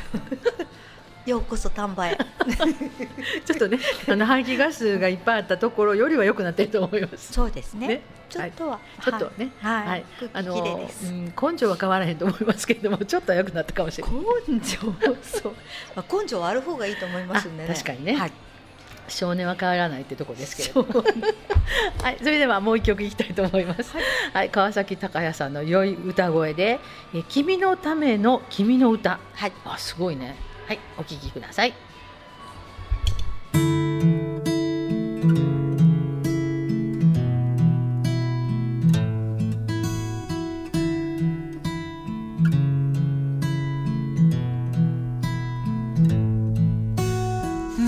[1.27, 2.17] ようこそ丹波へ。
[3.45, 7.33] ちょっとねあの排気ガスがいっぱいあったところよりは良くなってると思います。
[7.33, 7.89] そうですね。
[7.89, 8.03] ね。
[8.31, 10.05] ちょっとは、ちょっとね、はい、はい。
[10.35, 14.17] あのうん、根性は変わらへんと思いますけれども、ちょっとは良くなったかもしれない。
[14.49, 14.77] 根性。
[15.23, 15.53] そう、
[15.97, 17.71] まあ、根性はある方がいいと思いますんでね。
[17.71, 18.15] あ確かにね。
[18.15, 18.33] はい、
[19.09, 21.05] 少年は変わらないってとこですけれども。
[22.03, 23.95] はい、それではもう一曲いきたいと思います。
[24.33, 26.81] はい、川崎隆也さんの良い歌声で、
[27.15, 29.19] え君のための君の歌。
[29.35, 30.37] はい、あ、すごいね。
[30.67, 31.75] はい、お聞きください。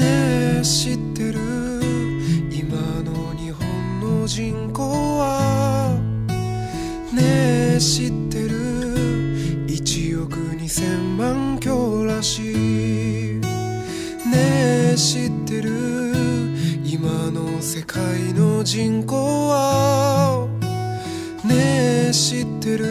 [0.00, 1.09] ねえ知って
[4.32, 4.82] 人口
[5.18, 5.98] は
[7.12, 15.72] ねえ知ってる1億2000万強らしいねえ知ってる
[16.84, 20.46] 今の世界の人口は
[21.44, 22.86] ねえ知ってる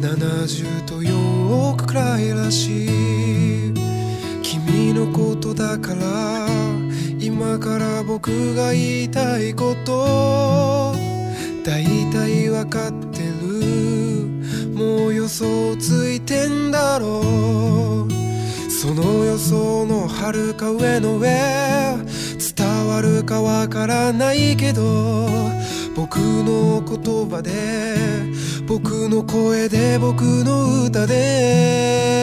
[0.00, 3.74] 70と4億くらいらしい
[4.44, 6.69] 君のことだから
[7.40, 10.92] 今から僕が言いたいこと。
[11.64, 14.26] 大体わかってる。
[14.74, 18.12] もう予想ついてんだろう。
[18.70, 21.30] その予想の遥か上の上。
[22.54, 25.26] 伝わるかわからないけど。
[25.96, 27.50] 僕の言葉で
[28.66, 32.20] 僕の声で僕の歌で。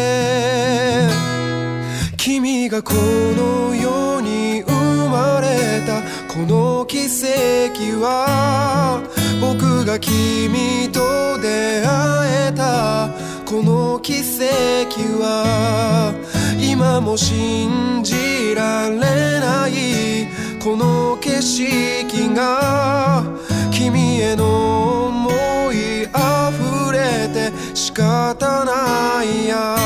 [2.17, 4.76] 君がこの世に生
[5.09, 6.01] まれた
[6.33, 9.01] この奇跡は
[9.41, 13.09] 僕が君と出会えた
[13.45, 16.13] この奇跡は
[16.59, 18.99] 今も信じられ
[19.39, 20.27] ない
[20.61, 23.23] この景色が
[23.71, 25.29] 君への思
[25.71, 29.77] い溢れて仕方ないや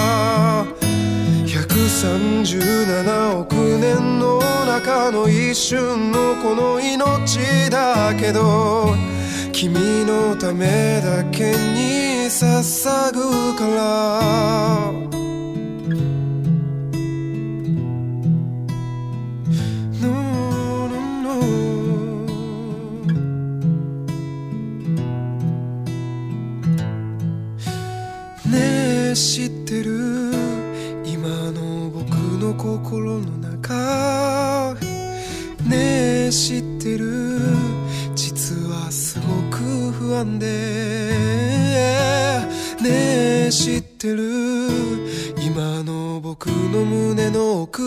[2.02, 8.96] 37億年の中の一瞬のこの命だけど
[9.52, 15.12] 君のためだけに捧ぐから
[36.32, 37.40] 「知ってる。
[38.16, 40.48] 実はすごく不安で。
[42.82, 44.24] ねえ知ってる。
[45.38, 47.82] 今の僕の胸の奥。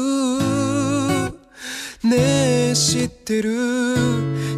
[2.04, 2.16] ね
[2.70, 3.50] え知ってる。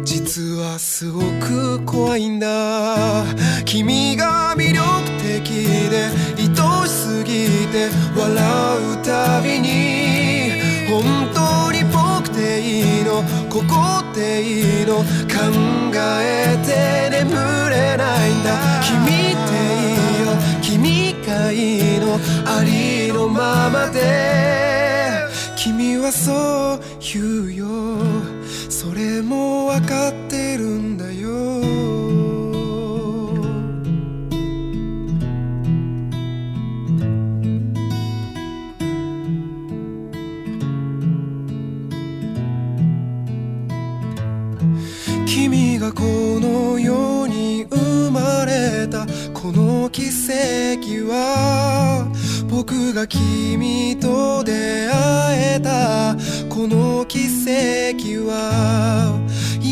[0.03, 3.23] 実はすごく怖いんだ。
[3.63, 4.85] 君が魅力
[5.21, 5.49] 的
[5.89, 6.09] で
[6.43, 10.06] 愛しすぎて笑うたびに。
[13.57, 15.03] ここでいいの考
[15.91, 17.31] えて眠
[17.71, 20.29] れないんだ君っていいよ
[20.61, 27.65] 君がいいのありのままで君はそう言うよ
[28.69, 30.96] それも分かってるんだ
[45.87, 52.07] がこの世に生まれたこの奇跡は
[52.49, 56.15] 僕が君と出会えた
[56.49, 59.17] この奇跡は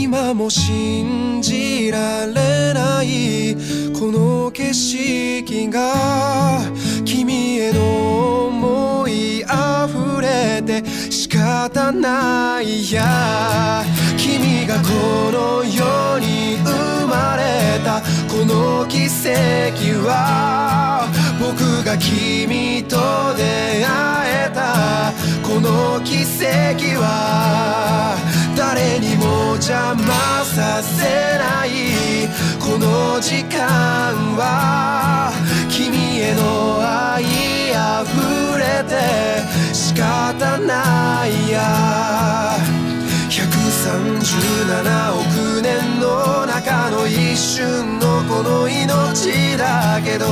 [0.06, 3.56] 今も信じられない。
[3.91, 6.62] この景色が
[7.04, 13.84] 君への思い溢れて仕方ないや。
[14.15, 18.00] 君がこの世に生まれた
[18.32, 21.10] この奇跡は。
[21.39, 22.96] 僕が君と
[23.36, 23.89] 出会
[24.46, 28.05] えたこの奇跡は。
[29.56, 31.70] 邪魔させない
[32.60, 35.32] この時間は
[35.70, 38.94] 君への愛溢れて
[39.74, 42.58] 仕方ないや。
[43.30, 50.26] 137億年の中の一瞬のこの命だけど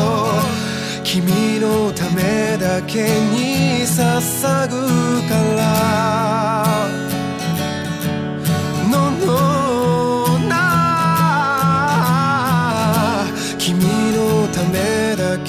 [1.04, 7.03] 君のためだけに捧ぐから。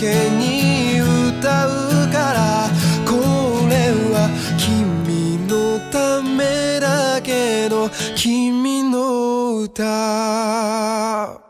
[0.04, 1.70] けに歌う
[2.12, 2.68] から
[3.06, 3.16] こ
[3.70, 11.43] れは君のためだけど君の歌。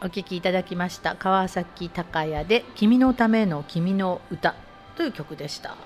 [0.00, 4.54] お聞きいただきました川崎隆也で君のための君の歌
[4.96, 5.76] という曲でした。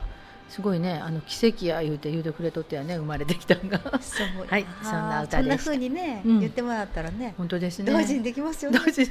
[0.51, 7.91] すごいね、あの奇跡や言うて言うてくれとってやね生まれてきたんがそうはいそんな歌でしたそんな風にね、うん言ってもらったらね本当ですね。
[7.91, 9.09] 同時にできますよね同時に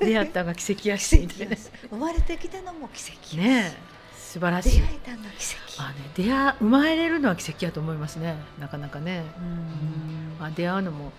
[0.00, 1.54] 出会ったのが奇跡やしみたいな
[1.88, 4.88] 生まれてきたのも奇跡ねえ素晴らしい出会。
[4.92, 8.34] えたのが奇跡あね出会生まれるのは奇跡やと思いますね。
[8.58, 9.22] なかなかね。
[9.38, 11.12] うんまあ出会うのも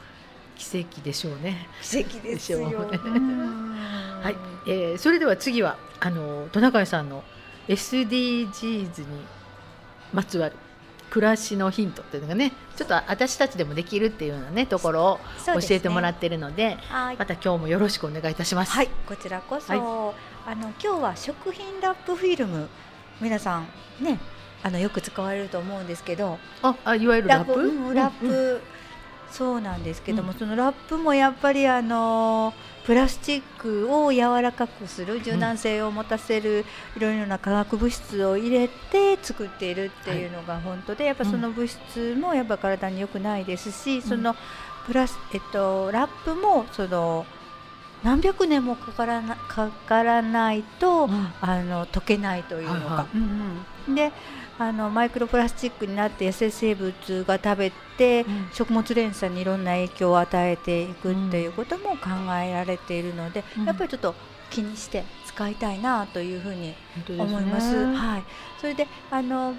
[0.57, 1.67] 奇跡でしょうね。
[1.81, 2.63] 奇跡ですよ。
[2.63, 7.23] はい、えーそれでは次はあのトナカイさんの
[7.67, 9.05] SDGs に
[10.13, 10.55] まつわる
[11.09, 17.17] 暮らしのヒントっていうのがねちょっと私たちでもできるっていうようなねところを教えてもらってるのではい。
[17.17, 18.71] また今日もよろしくお願いいたします。
[18.71, 20.13] はい、こちらこそ、は
[20.45, 20.51] い。
[20.51, 22.67] あの今日は食品ラップフィルム
[23.21, 23.67] 皆さん
[24.01, 24.19] ね
[24.63, 26.39] あのよく使われると思うんですけど。
[26.61, 28.61] ああいわゆるラップうんラップ、うんうん
[29.31, 32.53] そうなんですけども、そのラップもやっぱりあの
[32.85, 44.35] プラスチックを柔らかくする柔軟性を持たせる、いろいろな化学物質を入れて作っているっていうのが本当で、やっぱその物質もやっぱ体に良くないですし、その
[44.85, 47.25] プラスえっとラップもその
[48.03, 51.33] 何百年もかからなかからないと、うん。
[51.41, 53.17] あの溶けないというのが、はいはい。
[53.17, 53.23] うん
[53.87, 54.11] うんで
[54.59, 58.49] あのマイクロプラスチックになって野生生物が食べて、うん。
[58.53, 63.65] 食物連鎖にいろんな影響を与えていくっていうことも考えられているので、うん。
[63.65, 64.15] やっぱりちょっと
[64.49, 66.73] 気にして使いたいなというふうに
[67.09, 67.85] 思います。
[67.93, 68.23] はい、
[68.59, 69.55] それであの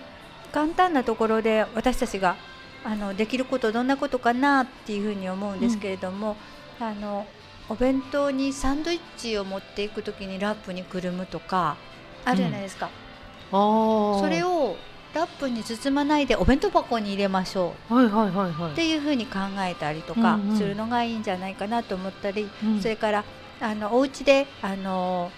[0.50, 2.37] 簡単なところで私たちが
[2.84, 6.37] あのできることどんなことかなっていうふうに思うんですけれども、
[6.80, 7.26] あの
[7.68, 11.76] お弁当にサンドイッチを持っていくときにラップにくるむとか
[12.24, 13.08] あるじゃないですか、あー
[13.50, 14.76] それを
[15.14, 17.94] ラップに包まないでお弁当箱に入れましょう。
[17.94, 18.72] はいはいはいはい。
[18.72, 22.80] っていうふうに考えたりとかするのがいいんじゃないかなと思ったり、うん。
[22.80, 23.24] それから
[23.61, 25.30] あのお家であの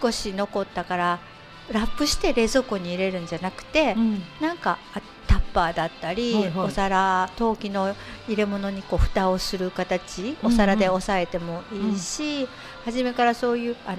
[0.00, 1.18] 少し残ったから
[1.72, 4.22] ラップして冷蔵庫に入れるんじゃなくて、うん。
[4.40, 6.66] なんかあタッパーだったり、はいはい。
[6.66, 7.94] お皿陶器の
[8.26, 12.46] 入れ物にこう蓋をする形お皿で押さえてもいいし、
[12.84, 13.98] 初めからそういうあの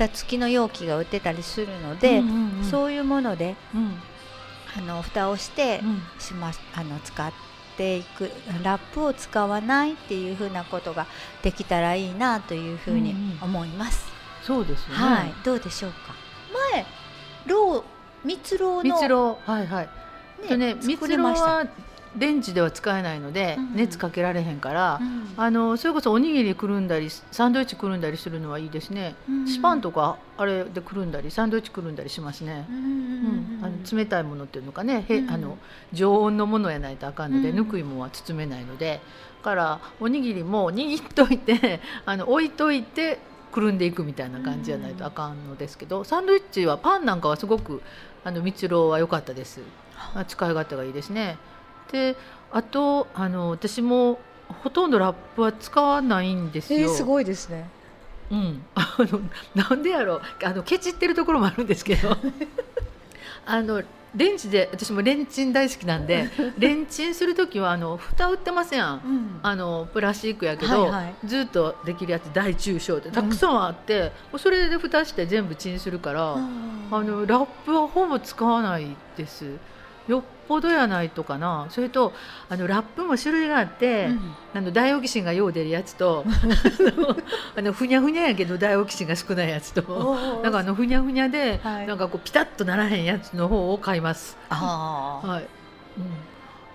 [0.00, 3.94] 蓋付きの容器が売ってたりするので、うんうんうんそういうものでうん
[4.76, 7.32] あの蓋をしてうんしますあの使っ
[7.76, 8.30] ていく
[8.62, 11.06] ラップを使わないっていうふうなことが
[11.42, 14.08] できたらいいなというふうにうんうん思います。
[14.42, 14.94] そうですよね。
[14.94, 16.14] はい、どうでしょうか？
[16.72, 16.86] 前
[17.46, 17.84] ろう
[18.26, 19.88] 蜜ろうの蜜ろうはいはい。
[20.48, 21.66] とね作蜜れました。
[22.14, 25.20] ろうはレンジでは使えないので、熱かけられへんから、うん。
[25.36, 29.14] あのそれこそおにぎりくるんだりサンドイッチくるんだりするのはいいですね。
[29.28, 29.46] うん。
[29.46, 32.66] シパンとかあれでくるんだりサンドイッチくるんだりしますね。
[32.68, 35.30] うんうん、あの冷たいものっていうのかね、へうん。
[35.30, 35.58] あの
[35.92, 37.56] 常温のものやないとあかんので、うん。
[37.56, 39.00] ぬくいものは包めないので。
[39.40, 43.18] だからおにぎりも握っといて あの置いといて
[43.52, 47.82] くるんでいくみたいな感じじゃないとあかんのですけど、サンドイッチはパンなんかはすごく
[48.24, 49.62] あの蜜ろうは良かったです。
[50.14, 51.36] あ使い勝手がいいですね
[51.92, 52.16] で
[52.52, 54.18] あとあの私も
[54.62, 57.68] ほとんどラップは使わないんですよ、ごいですね。
[58.30, 59.20] うん、あの
[59.54, 60.22] なんでやろう。
[60.44, 62.16] あのケチってるところもあるんですけど。
[63.46, 63.82] あの
[64.14, 68.94] レンジで私もレンチン大好きなんで レンチンする時はあの蓋売ってますやん。
[68.94, 69.40] うん。
[69.42, 71.14] あのプラスチックやけど、はいはい。
[71.24, 76.38] ずっとできるやつ大中小ってたくさんあって、もうそれで蓋して全部チンするから、あ
[76.90, 79.44] のラップはほぼ使わないです
[80.10, 82.12] よっぽどやないとかなそれと
[82.48, 84.20] あのラップも種類があって、うん
[84.52, 86.24] あのダイオキシンがよう出るやつと
[87.56, 89.82] あのふにゃふにゃやけどダイオキシンが少ないやつと
[90.42, 94.36] なんかあのふにゃふにゃで、はいなんかこうピタッとならへんやつの方を買います。
[94.48, 95.42] あはい。
[95.98, 96.04] うん。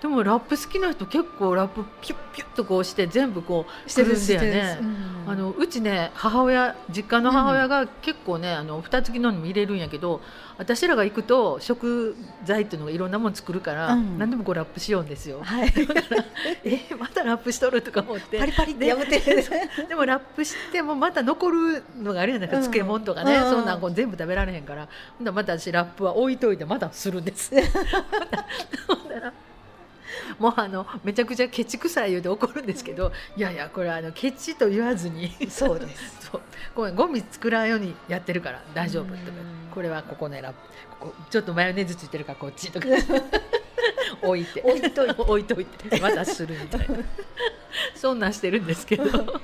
[0.05, 4.77] でもラップ好きな人結構ラップピュッピュッとこうして全部こうしてるんだよね。
[4.79, 10.21] うんあのうちね母親実家の母親が結構ね、あの蓋付きのにも入れるんやけど
[10.59, 15.41] 私らが行くと食材っていうのがいろんなもの作るから、うん何でもこうラップしようんですよ。
[15.41, 15.73] はい。
[16.63, 19.17] えまたラップしとるとか思ってパリパリって破って
[19.81, 19.87] る。
[19.87, 24.87] でもラップしてもまた残るのがあるやないか、うん漬物とかね、うんそんなんこう全部食べられへんから
[25.31, 27.51] また私ラップは置いといてまたするんです。
[30.39, 35.31] もうあのめちゃくちゃケチくさい言うて怒るんですけど、いやいやこれあのケチと言わずに。
[35.49, 36.29] そうです。
[36.31, 36.95] そう。
[36.95, 39.71] ゴミ作らんようにやってるから大丈夫とかうん。
[39.73, 40.59] これはここねラップ
[40.99, 42.87] ここちょっとマヨネーズついてるからこっちとか。
[44.21, 44.61] 置いて。
[44.61, 45.21] 置いといて。
[45.21, 45.99] 置いといて。
[45.99, 46.97] またするみたいな。
[47.95, 49.41] そんなんしてるんですけど、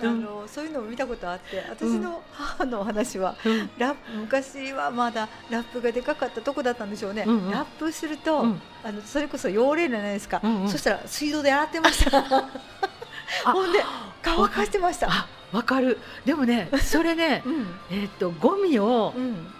[0.00, 3.36] あのそういうのを見たことあって、私の母の話は。
[3.78, 7.50] ラップ昔はまだラップがでかかったとこだったんでしょうね、うんうん。
[7.50, 8.60] ラップすると、うん。
[8.84, 10.68] あのそれこそ汚れるじゃないですか、うんうん。
[10.68, 12.22] そしたら水道で洗ってました。
[13.52, 13.80] ほんで
[14.22, 15.08] 乾かしてました。
[15.10, 15.98] あわかる。
[16.24, 17.66] でもねそれね うん。
[17.90, 19.52] えっとゴミをうん。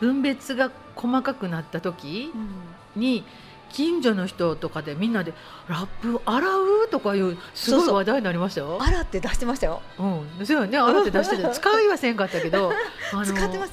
[0.00, 3.00] 分別が細かくなった時うん。
[3.00, 3.24] に
[3.70, 5.34] 近所の人とかでみんなで
[5.68, 8.78] 「ラップ洗う?」とかいうすごい話題になりましたよ。
[8.80, 9.82] 洗って出してましたよ。
[9.98, 11.36] うん、そうよね洗って出して。
[11.36, 12.72] て使いはせんかったけど
[13.24, 13.72] 使ってます。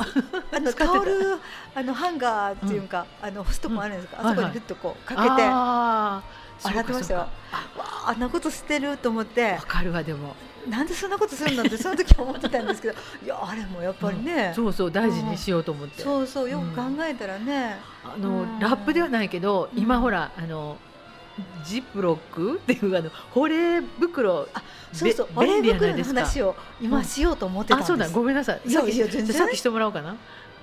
[0.52, 1.38] あの タオル
[1.76, 5.28] あのハンガーっていうか、あの干すとこあるんですか、うんあそこにふっとこうかけて。
[5.39, 7.20] あー洗ってましたよ。
[7.20, 9.54] わああんなことしてると思って。
[9.54, 10.36] わかるわでも
[10.70, 12.93] なんでそんなことするんだってその時は思ってたんですけど
[13.24, 18.59] いやあれもやっぱりね、そうそう大事にしようと思って、そうそうよく考えたらね、あのうん。
[18.59, 19.80] ラップではないけどうん。
[19.80, 20.78] 今ほらあの
[21.66, 24.61] ジップロックっていうあの保冷袋あ
[24.91, 28.70] そうそう保冷袋の話を今しようと思ってたんです、あそうだごめんなさい。
[28.70, 28.86] さっ
[29.49, 30.16] きしてもらおうかな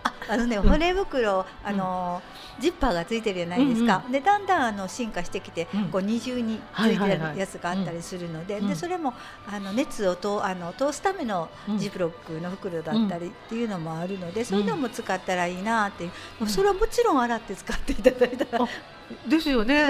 [0.03, 0.69] ああのねうん。
[0.69, 2.23] 保冷袋、あの
[2.59, 5.85] ジッパーがついてるじゃないですか、でだんだんあの進化してきて、うん。
[5.87, 6.99] こう二重につはいい。
[6.99, 8.69] てるやつがあったりするので,、うん。
[8.69, 9.15] でそれも
[9.51, 11.79] あの熱をとあの通すためのうん。
[11.79, 18.69] ジップロックの袋だったりっていうのもあるので、そういうのも使ったらいいなっていう、うんそれはもちろん洗って使っていただいたらあ
[19.27, 19.85] ですよね、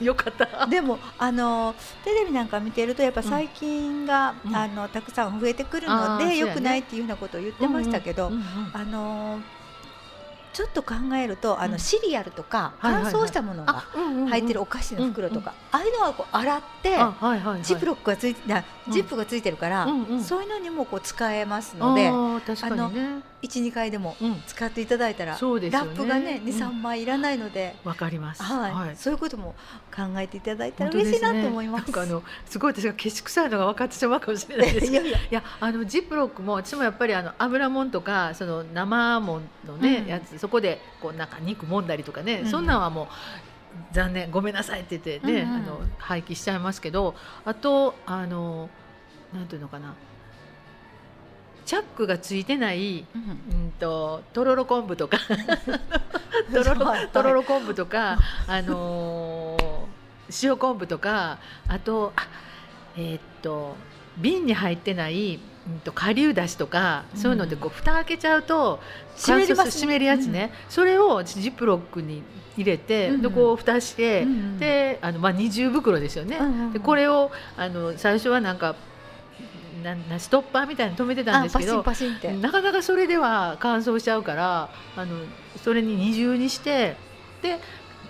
[0.00, 0.66] よかった。
[0.66, 4.56] でもあのテレビなんか見てるとやっぱ細菌が、うん。
[4.56, 8.42] あのたくさん増えてくるので良くないっていうようなことを言ってましたけど、うんうん。
[8.72, 9.40] あの
[10.58, 11.70] ちょっと考えるとあうん。
[11.70, 13.84] のシリアルとか乾燥したものが
[14.28, 16.96] 入ってるお菓子の袋とか、ああいうのはこう洗って
[17.62, 18.40] ジップロックがついて
[18.88, 19.86] ジップがついてるから、
[20.20, 23.22] そういうのにもこう使えますのであー確かにね。
[23.42, 24.42] 12回でもうん。
[24.46, 26.52] 使っていただいたら、ラップがねうん。
[26.52, 27.76] 23枚いらないので。
[27.84, 28.42] わかります。
[28.42, 29.54] はい、そういうことも
[29.94, 32.00] 考えていただいたら嬉しいなと思います。
[32.00, 34.86] あのすごい私がケチくさいのが分かってしまうかもしれないです。
[34.90, 35.02] いや。
[35.02, 40.06] いや、あのジップロックも私もやっぱりあの油もんとかその生もんのね、うん。
[40.08, 42.50] やつそこでこうなんか肉もんだりとかね、うん。
[42.50, 43.06] そんなんはもう
[43.92, 45.56] 残念ごめんなさいって言ってね、うんうん。
[45.56, 48.70] あの廃棄しちゃいますけどあとあの
[49.34, 49.94] なんていうのかな。
[51.66, 53.72] チャックがついてないうん。
[53.78, 55.18] ととろろ昆布とか。
[57.12, 59.88] とろろ昆布とかあのー
[60.42, 61.38] 塩昆布とか
[61.68, 62.26] あとあ
[62.96, 63.76] えーっと
[64.20, 68.80] 瓶に入ってない、うん、と顆粒だしとか、そういうのでこう蓋開けちゃうと
[69.16, 72.22] 湿ります乾燥する湿るやつね、それをジップロックに
[72.56, 74.58] 入れて、うんでこう蓋して、うんうん。
[74.58, 76.36] であのまあ二重袋ですよね。
[76.38, 76.72] うんうんうん。
[76.72, 78.74] でこれをあの最初はなんか
[79.82, 81.76] ななストッパーみたいに止めてたんですけど。
[81.76, 85.16] なかなかそれでは乾燥しちゃうからあの
[85.62, 86.96] それに二重にして
[87.42, 87.60] で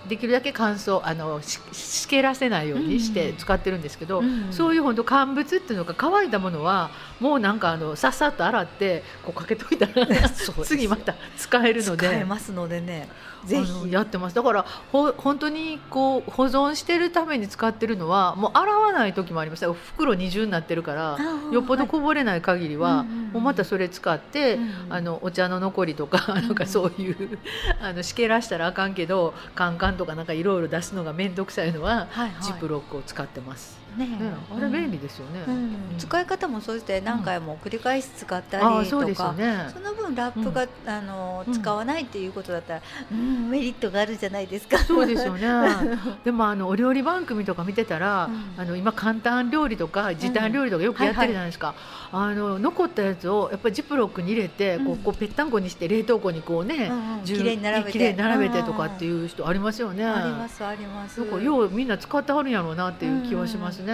[0.07, 3.37] できるだけ乾燥あのししけらせないようにしてうん。
[3.37, 4.51] 使ってるんですけど、うん。
[4.51, 6.89] そういう本当乾物っていうのが乾いたものは
[7.19, 10.07] もうなんかあのさっさと洗ってこうかけといたら
[10.63, 12.07] 次また使えるので。
[12.07, 13.09] 使えますのでね。
[13.45, 13.91] ぜひ。
[13.91, 14.35] やってます。
[14.35, 21.17] だからほ本当にこう保存してるために使ってるのはもう洗わない時もありました袋二重になってるから
[21.51, 27.39] よっぽどこぼれない限りは、もうまたそれ使って、うんあのお茶の残りとかなんかそういう
[27.81, 32.43] あのしけらしたらあかんけどカンカンとかなんかいろいろ出すのが面倒くさいのは、はいはい。
[32.43, 33.78] ジップロックを使ってます。
[33.97, 35.43] ねね、あれ便利ですよね。
[35.47, 39.33] うんうん使い方もそうして何回も繰り返し使ったりとか。
[39.33, 39.69] ね。
[39.73, 42.81] その分ラップが、あのうん使わないっていうことだったら、
[43.11, 44.77] うん、メリットがあるじゃないですか。
[44.79, 45.47] そうですよね。
[46.23, 51.73] でもあのお料理番組とか見てたら、うんあの今簡単料理とか時短料理とかよくやってるじゃないですか。
[52.11, 60.05] あの残ったやつをやっぱりジップロックに入れて、こううんこうぺったんこにして冷凍庫にこうね、うんうんじゅ綺麗に並べて並べてとかっていう人ありますよね。
[60.05, 61.19] ありますあります。
[61.19, 63.93] なんかようみんな使ってはるんやろうなっていう気はしますね。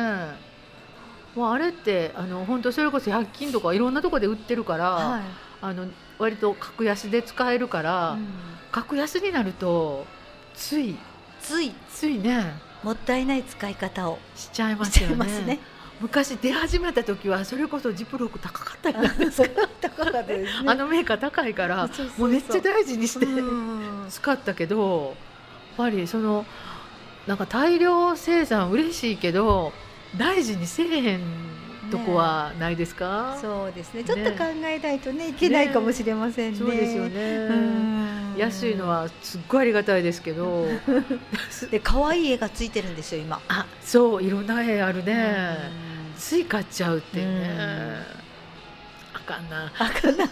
[1.35, 5.21] まああれってあの本当それこそ100均とかいろんなところで売ってるから、はい。
[5.61, 5.87] あの
[6.19, 8.27] 割と格安で使えるから、うん
[8.71, 10.05] 格安になると
[10.53, 10.97] つい
[11.39, 15.59] ついついねもったいない使い方をしちゃいますよね。
[16.01, 19.41] 昔出始めた時はそれこそジップロック高かったりなんです
[19.81, 20.45] 高かっね。
[20.65, 25.15] あのメーカー高いからもうめっちゃ大事にしてうん使ったけどやっ
[25.77, 26.45] ぱりその
[27.27, 29.73] なんか大量生産嬉しいけど
[30.17, 31.21] 大事にせえへん
[31.91, 34.01] とこはないですか、そうですね。
[34.01, 36.59] ねちょっと考えないとねいけないかもしれませんね。
[36.59, 38.35] そうですよね、うん。
[38.37, 40.67] 安いのはすっごいありがたいですけど。
[41.71, 43.39] で可愛い絵がついてるんですよ今。
[43.47, 44.23] あそう。
[44.23, 45.57] いろんな絵あるね、
[46.13, 46.19] うん。
[46.19, 47.49] つい買っちゃうっていうね、
[49.13, 49.17] うん。
[49.17, 49.71] あかんな。
[49.77, 50.29] あかな。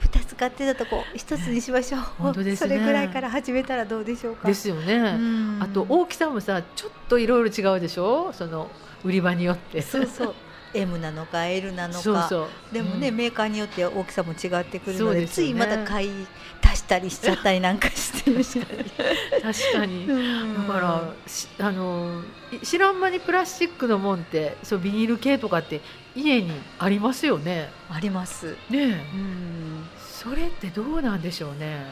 [0.00, 1.98] 二つ買ってたとこ一つにしましょ
[2.32, 2.44] う。
[2.44, 2.54] ね。
[2.54, 4.46] それぐらいから始めたらどうでしょうか。
[4.46, 5.58] ですよね、うん。
[5.60, 8.32] あと大きさもさちょっといろいろ違うでしょ？
[8.32, 8.70] その
[9.04, 9.82] 売り場によって。
[9.82, 10.34] そうそう。
[10.74, 12.00] M なのか L なのか。
[12.00, 12.74] そうそう。
[12.74, 13.16] でもね、うん。
[13.16, 15.28] メーカーによって大きさも違ってくるそのでね。
[15.28, 16.26] ついまだ買い
[16.62, 18.60] 足したりしちゃったりなんかしてるし、
[19.40, 20.06] 確かに。
[20.06, 25.80] だだからしあのい知らん間にプラスチックのもんってそうビニール系とかって
[26.16, 27.70] 家にありますよね。
[27.88, 28.56] あります。
[28.68, 28.82] ねえ。
[28.84, 29.84] うん。
[29.98, 31.84] それってどうなんでしょうね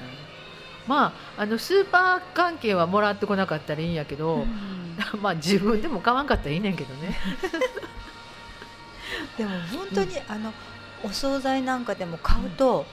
[0.86, 4.44] まああのスーパー関係はもらってこなかったらいいんやけど、
[5.22, 7.16] まあ自分でも買わんかったらいいねんけどね。
[9.38, 10.52] でも本当に、あの
[11.04, 12.86] お惣菜なんかでも買うと、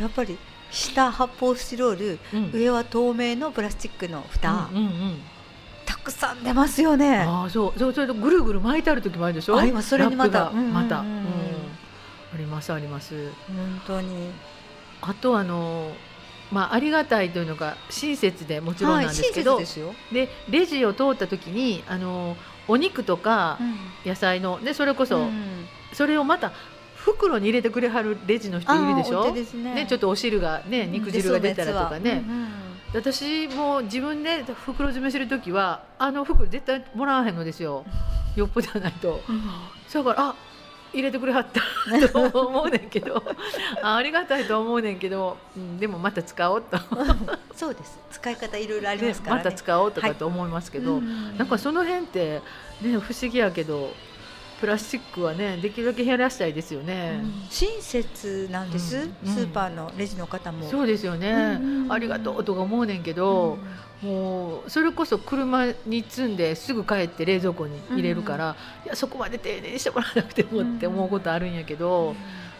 [0.00, 0.38] やっぱり
[0.70, 2.50] 下発泡スチロールうん。
[2.52, 5.22] 上は透明のプラスチックの蓋、うんうんうん
[5.86, 7.18] たくさん出ますよね。
[7.18, 7.78] ああそう。
[7.78, 9.58] そうそれとぐるぐる巻いてある時もあるでしょ？
[9.60, 10.50] あそれにまた。
[10.50, 11.26] また、うん。
[12.34, 13.30] ありますあります。
[13.48, 14.30] 本当に。
[15.02, 15.92] あとあの
[16.54, 19.80] まあありがたいというのが親切でもちろんなんはい、ですけど、親切
[20.12, 22.36] でレジを通った時にあの
[22.68, 23.58] お肉とか
[24.06, 25.66] 野菜のでそれこそ、うん。
[25.92, 26.52] それをまた
[26.96, 29.32] 袋に入れてくれはるレジの人いるでしょ？
[29.32, 29.74] ね。
[29.74, 32.48] ねちょっとお汁がね肉汁が出たらとかね、うんうん。
[32.94, 37.84] 私も自分で袋詰めする時はあの袋絶対もらわへんのですよ。
[38.36, 39.20] よっぽどじゃないと。
[39.92, 40.34] だからあ
[40.94, 41.60] 入れてくれはった
[42.08, 43.22] と思うねんけど。
[43.82, 46.78] あありがたいと思うねんけど、うん、でもまた使おうと、
[47.54, 47.98] そうです。
[48.10, 49.44] 使い方いろいろありねますからね。
[49.44, 51.36] また使おうとかと思いますけど、うん。
[51.36, 52.40] なんかその辺って、
[52.80, 53.92] ね、不思議やけど
[54.60, 57.20] プラスチックはねできるだけ減らしたいですよね。
[57.50, 59.34] 親切なんです、うん。
[59.34, 60.68] スーパーのレジの方も。
[60.70, 61.92] そうですよね、うん。
[61.92, 63.58] ありがとうとか思うねんけど、
[64.04, 72.14] もうそれこそ車に積んですぐ帰って冷蔵庫に入れるから、いやそこまで丁寧にしてもらわなくてもって思うことあるんやけど、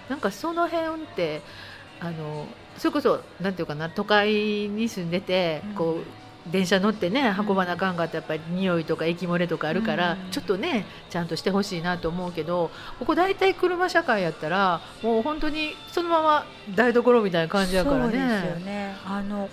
[0.09, 1.42] なんかその辺って
[2.01, 2.47] あの
[2.78, 5.74] それこそなんていうかな都会に住んでて、うん。
[5.74, 6.05] こう
[6.51, 18.64] 電車乗ってね運ばなあかんかったらやっぱり匂いとか液漏れとかあるから、うんちょっとねちゃんとしてほしいなと思うけどここ大体車社会やったらもう本当にそのまま台所みたいな感じやからそうですよね。
[18.64, 18.97] ね。
[19.07, 19.49] あの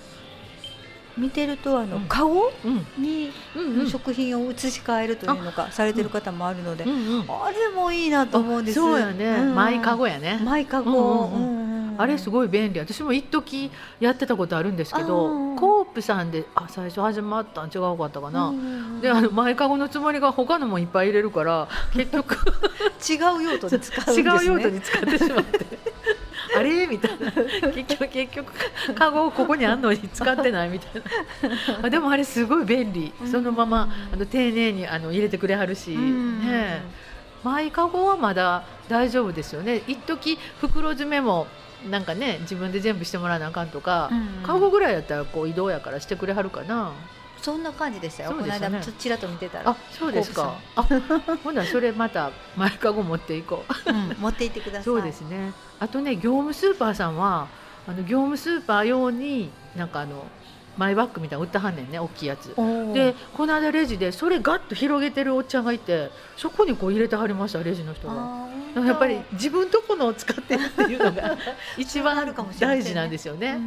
[1.18, 2.03] 見てるとあの、うん。
[2.07, 2.86] カゴうん。
[3.01, 3.32] に
[3.89, 6.88] 食品を移し替えるというのかされてる方もあるので、あ
[7.51, 8.76] れもいいなと思うんです。
[8.76, 9.55] そうやね、うん。
[9.55, 10.39] マイカゴやね。
[10.43, 11.30] マイカゴ。
[11.97, 12.80] あれすごい便利。
[12.80, 15.59] 私も一時やってたことあるんですけあどー。
[15.59, 18.51] コープさんであ最初始まったん違うかったかな、
[19.01, 22.36] であの前かごのつもりが他のもいっぱい入れるから結局
[23.07, 24.32] 違う用途で使うんです違ね。
[24.41, 25.66] う用途に使ってしまって
[26.58, 26.88] あれ？
[26.88, 27.32] みたいな。
[27.72, 28.54] 結局結局
[28.95, 31.80] カゴここにあんのに使ってないみたいな。
[31.88, 33.14] あでもあれすごい便利。
[33.22, 33.32] うん。
[33.32, 36.45] そのままあの丁寧にあの入れてくれはるし、うん。
[36.45, 36.84] ね
[37.43, 39.82] マイカゴはまだ大丈夫ですよね。
[39.88, 41.47] 一時袋詰めも
[41.89, 44.43] なんかね自分で全部してもらわなあかんとか、うん。
[44.43, 46.91] カゴぐらいやったらこう移動やからしてくれはるかな
[47.42, 48.32] そんな感じでしたよ。
[48.32, 49.72] この間ちらっと見てたら。
[49.72, 50.56] あ、そうですか。
[50.76, 50.84] あ
[51.44, 53.89] ほんならそれまたマイカゴ持っていこう。
[53.89, 54.84] うん持って行ってください。
[54.84, 55.54] そうですね。
[55.80, 57.48] あとね業務スーパーさんは
[57.88, 60.24] あの業務スーパー用になんかあの
[60.82, 62.56] マイバッグみたいなの売ってはんねんね大きいやつ。
[62.94, 68.50] でこの間レジでそれガッと広げてるおっちゃんがいてそこにこう入れてはりましたレジの人が。
[68.74, 71.38] やっぱり自分とこのを使ってるっていうのが
[71.78, 73.58] 一あ番るかもしれませんね大事なんですよね。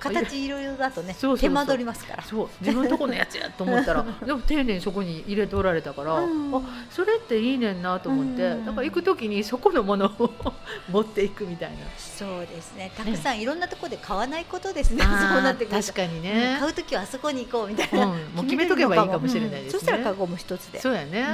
[0.00, 2.22] 形いろいろだとね手間取りますから。
[2.24, 10.32] そう自分とこのやつやと思ったら でも丁寧にそこに入れておられたから、うんあそれっていいねんなと思って、うんだから行く時にそこのものを
[10.90, 11.76] 持っていくみたいな。
[11.98, 12.90] そうですね。
[12.96, 15.04] たくさんいろんなところで買わないことですね。
[15.06, 18.06] あーそうなってくると確かにうんね、買うときはあそこに行こうみたいな。
[18.06, 19.66] うんもう決めとけばいいかもしれないですね。
[19.66, 20.80] うんそしたらカゴも一つで。
[20.80, 21.26] そうやね、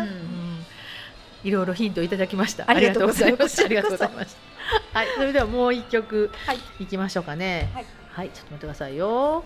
[1.45, 2.65] いろいろヒントいただきました。
[2.69, 3.65] ありがとうございます。
[3.65, 4.35] ありがとうございまし
[4.93, 6.59] たはいそれではもう一曲はい。
[6.81, 7.71] いきましょうかね。
[7.75, 9.45] はい、はい、ちょっと待ってくださいよ。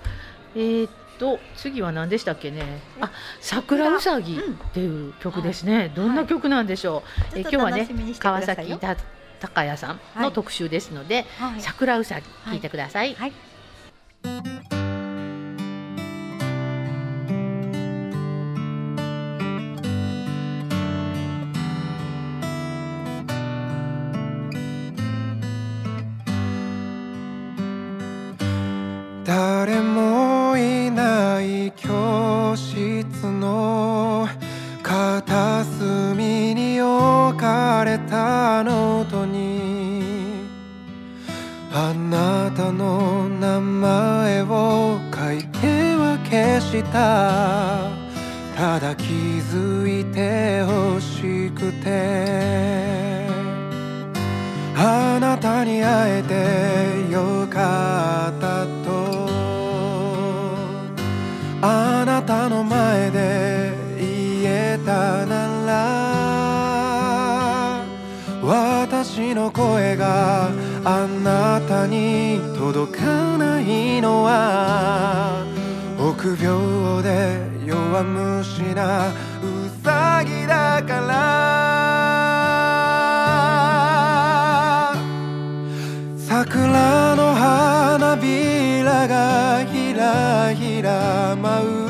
[0.54, 2.80] えーっと次は何でしたっけね？
[3.00, 4.40] あ桜うさぎっ
[4.72, 7.88] ていう曲ですね、どんな曲なんでしょう、え今日はね
[8.18, 8.96] 川崎た
[9.40, 11.60] 高谷さんの特集ですので、はい。
[11.60, 13.32] 桜うさぎ聞いてください、はい。
[29.64, 34.26] 誰もいない教室の
[34.82, 40.48] 片隅に置かれたノートに。
[41.72, 47.88] あなたの名前を書いては消した。
[48.56, 53.12] ただ気づいてほしくて。
[54.76, 57.01] あなたに会えて
[62.44, 65.72] あの前で言えたなら
[68.42, 70.50] 私の声が
[70.84, 75.46] あなたに届かないのは
[75.96, 79.12] 臆病で弱虫なう
[79.84, 81.92] さぎだから。
[86.16, 91.81] 桜の花びらがひらひら舞う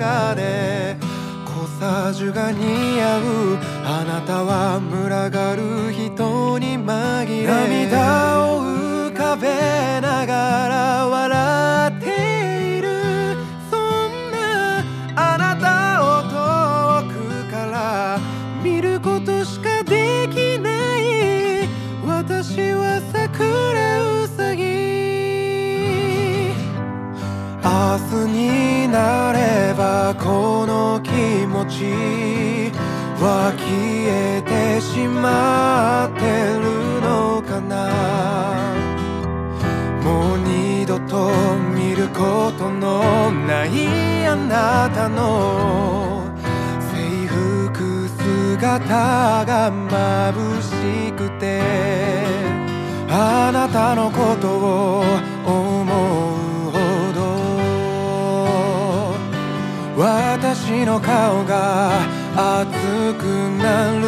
[0.00, 0.96] 中で
[1.44, 3.58] コサージュが似合う。
[3.84, 7.46] あなたは群がる人に紛れ。
[7.46, 11.99] 涙を浮かべながら笑って
[28.90, 31.10] なればこの気
[31.46, 31.84] 持ち
[33.22, 33.68] は消
[34.06, 36.20] えてしまって
[36.58, 38.80] るのかな。
[40.02, 41.30] もう二度と
[41.74, 46.24] 見ることのないあなたの
[46.80, 51.62] 制服姿が眩しくて
[53.08, 55.29] あなたのことを
[60.00, 61.92] 私の顔が
[62.34, 62.70] 熱
[63.18, 63.22] く
[63.60, 64.06] なる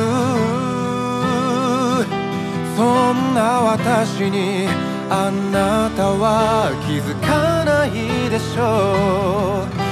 [2.75, 4.69] そんな私に
[5.11, 7.91] あなたは気づかない
[8.31, 9.83] でしょう。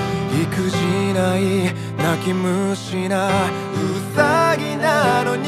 [0.42, 0.78] 育児
[1.12, 3.30] ない泣き虫なう
[4.16, 5.44] さぎなのに。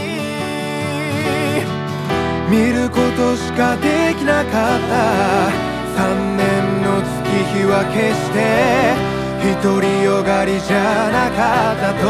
[2.50, 5.72] 見ることしかできなかった。
[5.96, 7.22] 3年の月
[7.56, 9.11] 日は決して
[9.42, 12.06] 独りよがりじゃなかったと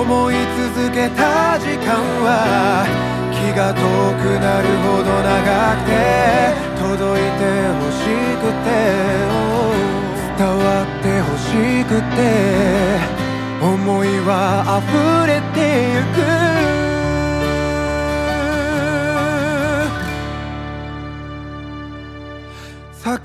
[0.00, 2.88] 思い続けた時間は
[3.30, 3.82] 気が遠
[4.16, 5.92] くなるほど長くて
[6.80, 7.44] 届いて
[7.76, 8.08] ほし
[8.40, 8.72] くて
[10.38, 11.52] 伝わってほし
[11.84, 12.18] くて
[13.60, 15.60] 思いは溢れて
[15.92, 16.00] ゆ
[16.40, 16.43] く。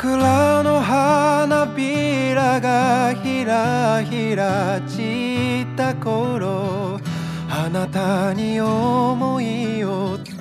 [0.02, 7.02] 桜の花びらがひらひら散った頃
[7.50, 10.36] あなたに思いを伝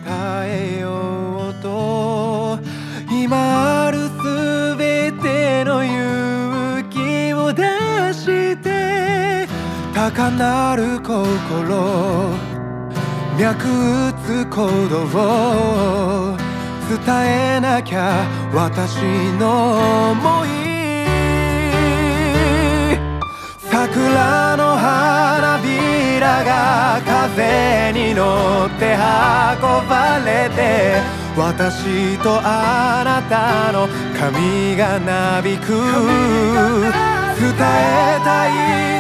[0.44, 2.56] えようと
[3.10, 7.64] 今あるすべての勇気を出
[8.14, 9.48] して
[9.92, 12.38] 高鳴る心
[13.36, 16.27] 脈打つ鼓動
[16.88, 16.98] 伝
[17.56, 18.24] えなきゃ
[18.54, 18.96] 私
[19.38, 20.48] の想い。
[23.70, 28.98] 桜の花びらが風に乗って運
[29.88, 30.96] ばれて
[31.36, 33.86] 私とあなたの
[34.18, 35.68] 髪がなびく。
[37.38, 38.50] 伝えたい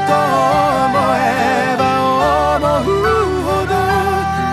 [0.06, 1.82] と思えば
[2.56, 2.94] 思う
[3.42, 3.72] ほど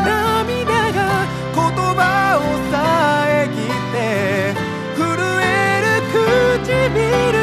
[0.03, 0.97] 涙が
[1.53, 1.59] 言
[1.93, 1.99] 葉
[2.39, 2.41] を
[6.95, 7.34] る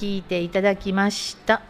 [0.00, 1.60] 聞いていただきました。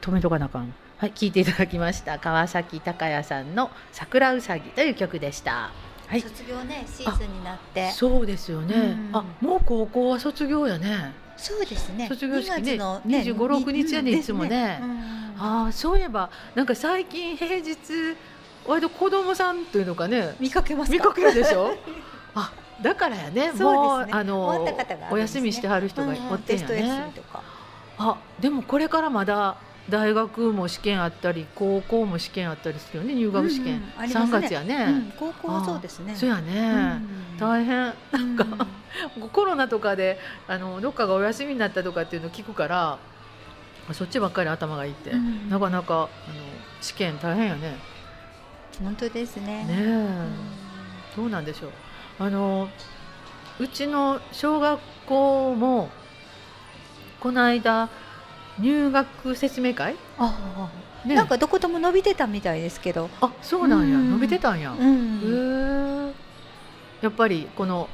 [0.00, 0.72] 止めとかなあかん。
[0.96, 2.18] はい、聞いていただきました。
[2.18, 5.70] 川崎隆也さんの桜うさぎという曲でした。
[6.06, 7.90] はい、卒業ねシーズンになって。
[7.90, 8.74] そうですよね。
[8.74, 11.12] うんあ、もう高校は卒業やね。
[11.36, 12.06] そうですね。
[12.08, 14.48] 卒業式ね2月の25 26日やねうんいつもね。
[14.48, 15.34] ですうん。
[15.38, 17.76] ああ、そういえばなんか最近平日
[18.66, 20.94] 割と子供さんというのかね、見かけますか？
[20.96, 21.74] 見かけるでしょ？
[22.34, 22.52] あ、
[22.82, 23.52] だからやね。
[23.52, 24.12] もうね。
[24.12, 24.74] あのね。
[25.10, 26.32] お休みしてはる人がうんうん。
[26.32, 27.12] おってんやテスト休みね。
[27.14, 27.42] とか。
[27.98, 29.56] あ、でもこれからまだ
[29.88, 33.92] 大学も試験あったり高校も試験あったりするよね入学試験、うんうん。
[33.98, 36.14] あります3ね月やね、うん高校はそうですね。
[36.14, 37.00] そうやね、
[37.32, 37.76] うん大変。
[38.12, 38.66] なんか
[39.32, 40.18] コロナとかで
[40.48, 42.98] あのどっかがお休みになったとかっていうのを聞くから
[43.92, 46.08] そっちばっかり頭がいいって、うんなかなかあの
[46.80, 47.76] 試験大変やね。
[48.82, 49.64] 本当ですね。
[49.64, 50.28] ねえ、
[51.16, 51.70] どうなんでしょう
[52.20, 52.68] あの
[53.58, 55.88] うちの小学校も
[57.18, 57.88] この間
[58.58, 60.70] 入学説明会、あ
[61.04, 63.08] あね、なんかどことも伸びてたみたいですけど。
[63.22, 64.10] あそうなんや、うん。
[64.10, 66.12] 伸びてたんや、うへんえ
[67.00, 67.88] やっぱりこの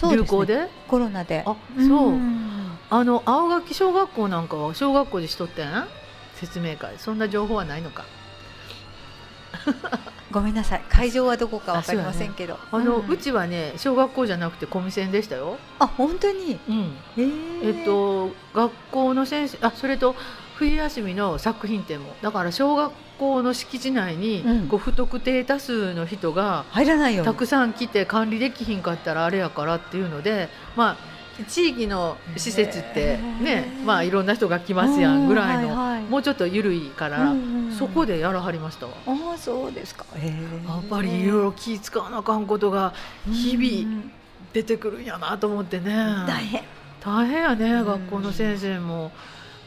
[0.00, 0.68] 流行で？
[0.86, 1.42] コロナで。
[1.44, 2.78] あそう、ん。
[2.88, 5.68] あの青垣小学校なんかは小学校でしとってん？
[6.36, 6.94] 説明会。
[6.98, 8.04] そんな情報はないのか
[10.32, 10.82] ごめんなさい。
[10.88, 12.58] 会場はどこかわかりませんけど。
[12.72, 13.08] あの、ん。
[13.08, 16.58] うちはね小学校じゃなくてコミセンでしたよ、あ本当に？
[16.68, 17.28] うん、え。
[17.62, 20.16] えっと学校の先生あそれと
[20.56, 22.14] 冬休みの作品展も。
[22.22, 24.68] だから小学校の敷地内に、うん。
[24.68, 31.11] こう不特定多数の人が入らないよたくさん来て管理できひんかったらあれやからっていうのでまあ
[31.44, 36.02] 地域の施設ってへねーまあいろんな人が来ますやんぐらいの、うんはいはい。
[36.02, 37.34] もうちょっと緩いから、
[37.78, 38.86] そこでやらはりました？
[38.86, 38.92] わ。
[39.06, 40.04] ああそうですか。
[40.16, 40.30] やや
[40.78, 42.92] っぱりいろいろ気使わなあかんことが
[43.30, 44.02] 日々
[44.52, 45.94] 出てくるんやなと思ってね。
[46.26, 46.62] 大変。
[47.00, 47.86] 大変やね、うん。
[47.86, 49.12] 学校の先生も。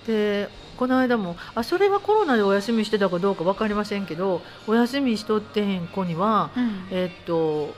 [0.05, 6.87] でこの間もあそれはコロナでお休みしてたかどうか分かりませんけどお休みしとってへん子には、うん。
[6.91, 7.73] えっと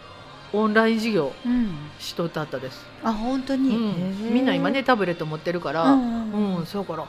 [0.59, 1.69] オンライン授業うん。
[1.99, 6.57] しとったったです、あ本当うにん、みんな今ねタブレット持ってるから、ううんん。
[6.59, 6.99] うんそうから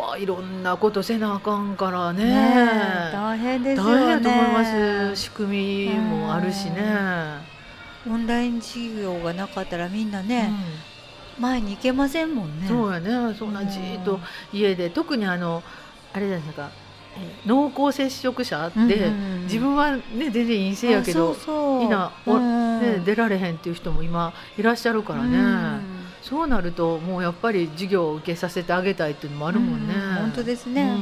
[0.00, 3.10] わあいろんなことせなあかんからね。
[3.12, 3.92] 大変ですよね。
[3.92, 4.64] 大変やと思いま
[5.14, 5.16] す。
[5.16, 6.82] 仕組みもあるしね、
[8.08, 10.50] オンライン授業がなかったらみんなね、
[11.38, 12.68] 前に行けませんもんうんね。
[12.68, 13.34] そうやね。
[13.34, 14.18] そんなじーっと
[14.52, 15.62] 家で特にあの
[16.12, 16.87] あれじゃないですか、えー
[17.46, 19.42] 濃厚接触者って、うんうんうん。
[19.42, 21.34] 自分はね全然陰性やけど
[21.80, 22.12] いいな
[22.80, 25.80] ね、出られへんっていう人も今いらっしゃるからね、うん。
[26.22, 29.94] そうなるともうやっぱり授業を受けさせてあげたいっていうのもあるもんね。
[29.94, 30.96] う本当ですね、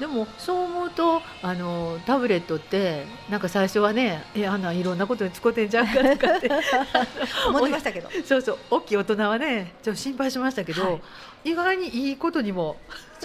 [0.00, 6.50] でもそう思うとあのタブレットってなんか最初はねえあんないろんなことに使ってんじゃんかとかって。
[7.46, 8.08] 思ってましたけど。
[8.26, 10.90] そうそう大きい大人はねちょっと心配しましたけど、は
[11.44, 11.50] い。
[11.50, 12.76] 意外にいいことにも、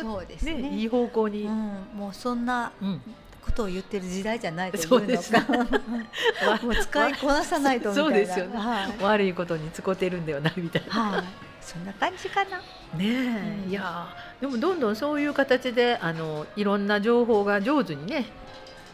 [0.02, 0.54] そうですね。
[0.56, 3.02] ねいい方向に、うん、もうそんなうん。
[3.48, 5.40] ことを言ってる時代じゃないというそうですね。
[5.48, 8.10] の かもう使いこなさないとみたいな。
[8.10, 8.58] そうですよね。
[8.58, 10.94] はい、悪いことに使ってるんではないみたいな。
[10.94, 11.24] はい、
[11.62, 12.58] そんな感じかな。
[12.58, 12.64] ね
[13.00, 13.70] え、うん。
[13.70, 18.26] いやーでもどんどんそういう形であのいろんな情報が上手にね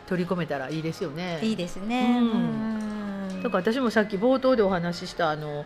[0.07, 1.39] 取り込めたらいいですよね。
[1.41, 2.31] いいですね、うん。
[3.31, 3.43] うん。
[3.43, 5.65] だから私もさっき冒頭でお話ししたあの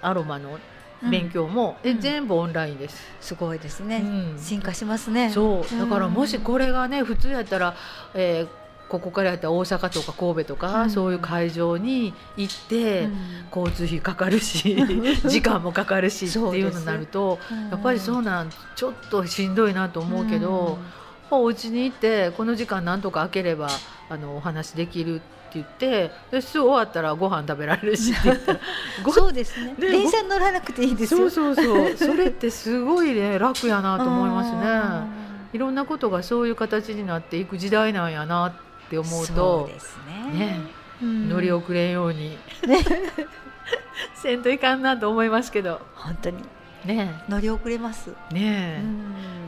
[0.00, 0.58] アロマの
[1.02, 2.00] 勉強も、えうん。
[2.00, 2.96] 全部オンラインです。
[3.20, 4.38] すごいですね、うん。
[4.38, 5.30] 進化しますね。
[5.30, 5.78] そう。
[5.78, 7.74] だからもしうんこれがね普通やったら、
[8.14, 8.48] えー
[8.88, 10.90] ここからやったら大阪とか神戸とか、うん。
[10.90, 13.16] そういう会場に行って、うん。
[13.54, 14.82] 交通費かかるし
[15.28, 17.68] 時間もかかるしっていうのになるとうん。
[17.68, 20.78] やっぱりそうなんちょっとしんどいなと思うけど、
[21.30, 23.68] お家に行ってこの時間なんとか開ければ
[24.08, 28.12] あのお話できるって言ってですぐ終わったらご飯食べられるし
[29.12, 29.74] そうですね。
[29.78, 31.30] ね電車に乗らなくていいですよ。
[31.30, 31.96] そうそうそう。
[31.96, 35.28] それってすごいね楽やなと思いますね。
[35.52, 38.52] いろんなことがそういう形になっていく時代なんやなっ
[38.90, 40.38] て思うそとうですね。
[40.38, 40.60] ね
[41.02, 41.28] うん。
[41.28, 42.36] 乗り遅れんように、
[44.14, 45.80] せんといかんなと思いますけど。
[45.94, 46.42] 本当に
[46.84, 48.40] ね乗り遅れます、えね
[48.78, 48.86] え、う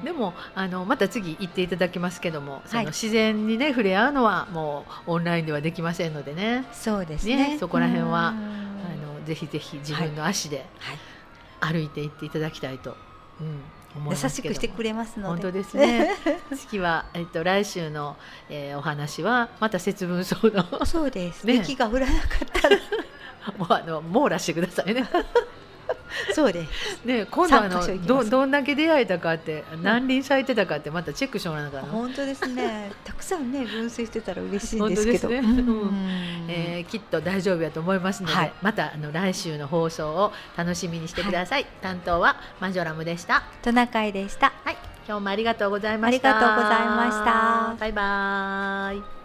[0.02, 0.04] ん。
[0.04, 2.84] でもあのまた次行っていただきますけども、そはい。
[2.84, 6.64] の自然にね触れ合うのはもうオンラインではできませんのでね。
[6.72, 7.50] そうですね。
[7.50, 8.16] ねそこら辺はうん。
[8.16, 8.30] あ
[9.20, 11.72] のぜひぜひ自分の足ではい。
[11.74, 12.96] 歩いていっていただきたいと、
[13.40, 13.60] うん、
[13.94, 14.54] 思いますけども。
[14.54, 15.28] 優しくしてくれますので。
[15.28, 16.14] 本当ですね。
[16.56, 18.16] 次は、えっと、来週の、
[18.48, 21.54] えーお話はまた節分層のそうです、ね。
[21.56, 22.76] 雪が降らなかったら。
[23.58, 25.06] もうあの網羅してくださいね。
[26.34, 27.04] そうです。
[27.04, 32.92] ね今度あのどどんだけ出会えたかって何輪咲いてたかってまたチェックしてもらわなあかんの本当ですね。
[33.04, 35.28] たくさんね分析してたら嬉しいんですけど。
[35.28, 35.38] ね。
[35.38, 36.46] うん。
[36.48, 38.52] えーきっと大丈夫やと思いますので、はい。
[38.62, 43.42] またあの来週の放送を楽しみにしてください、担当はマジョラムでした。
[43.62, 44.52] トナカイでした。
[44.64, 44.76] はい。
[45.06, 46.36] 今日もありがとうございました。
[46.36, 47.76] ありがとうございました。
[47.78, 49.19] バイバイ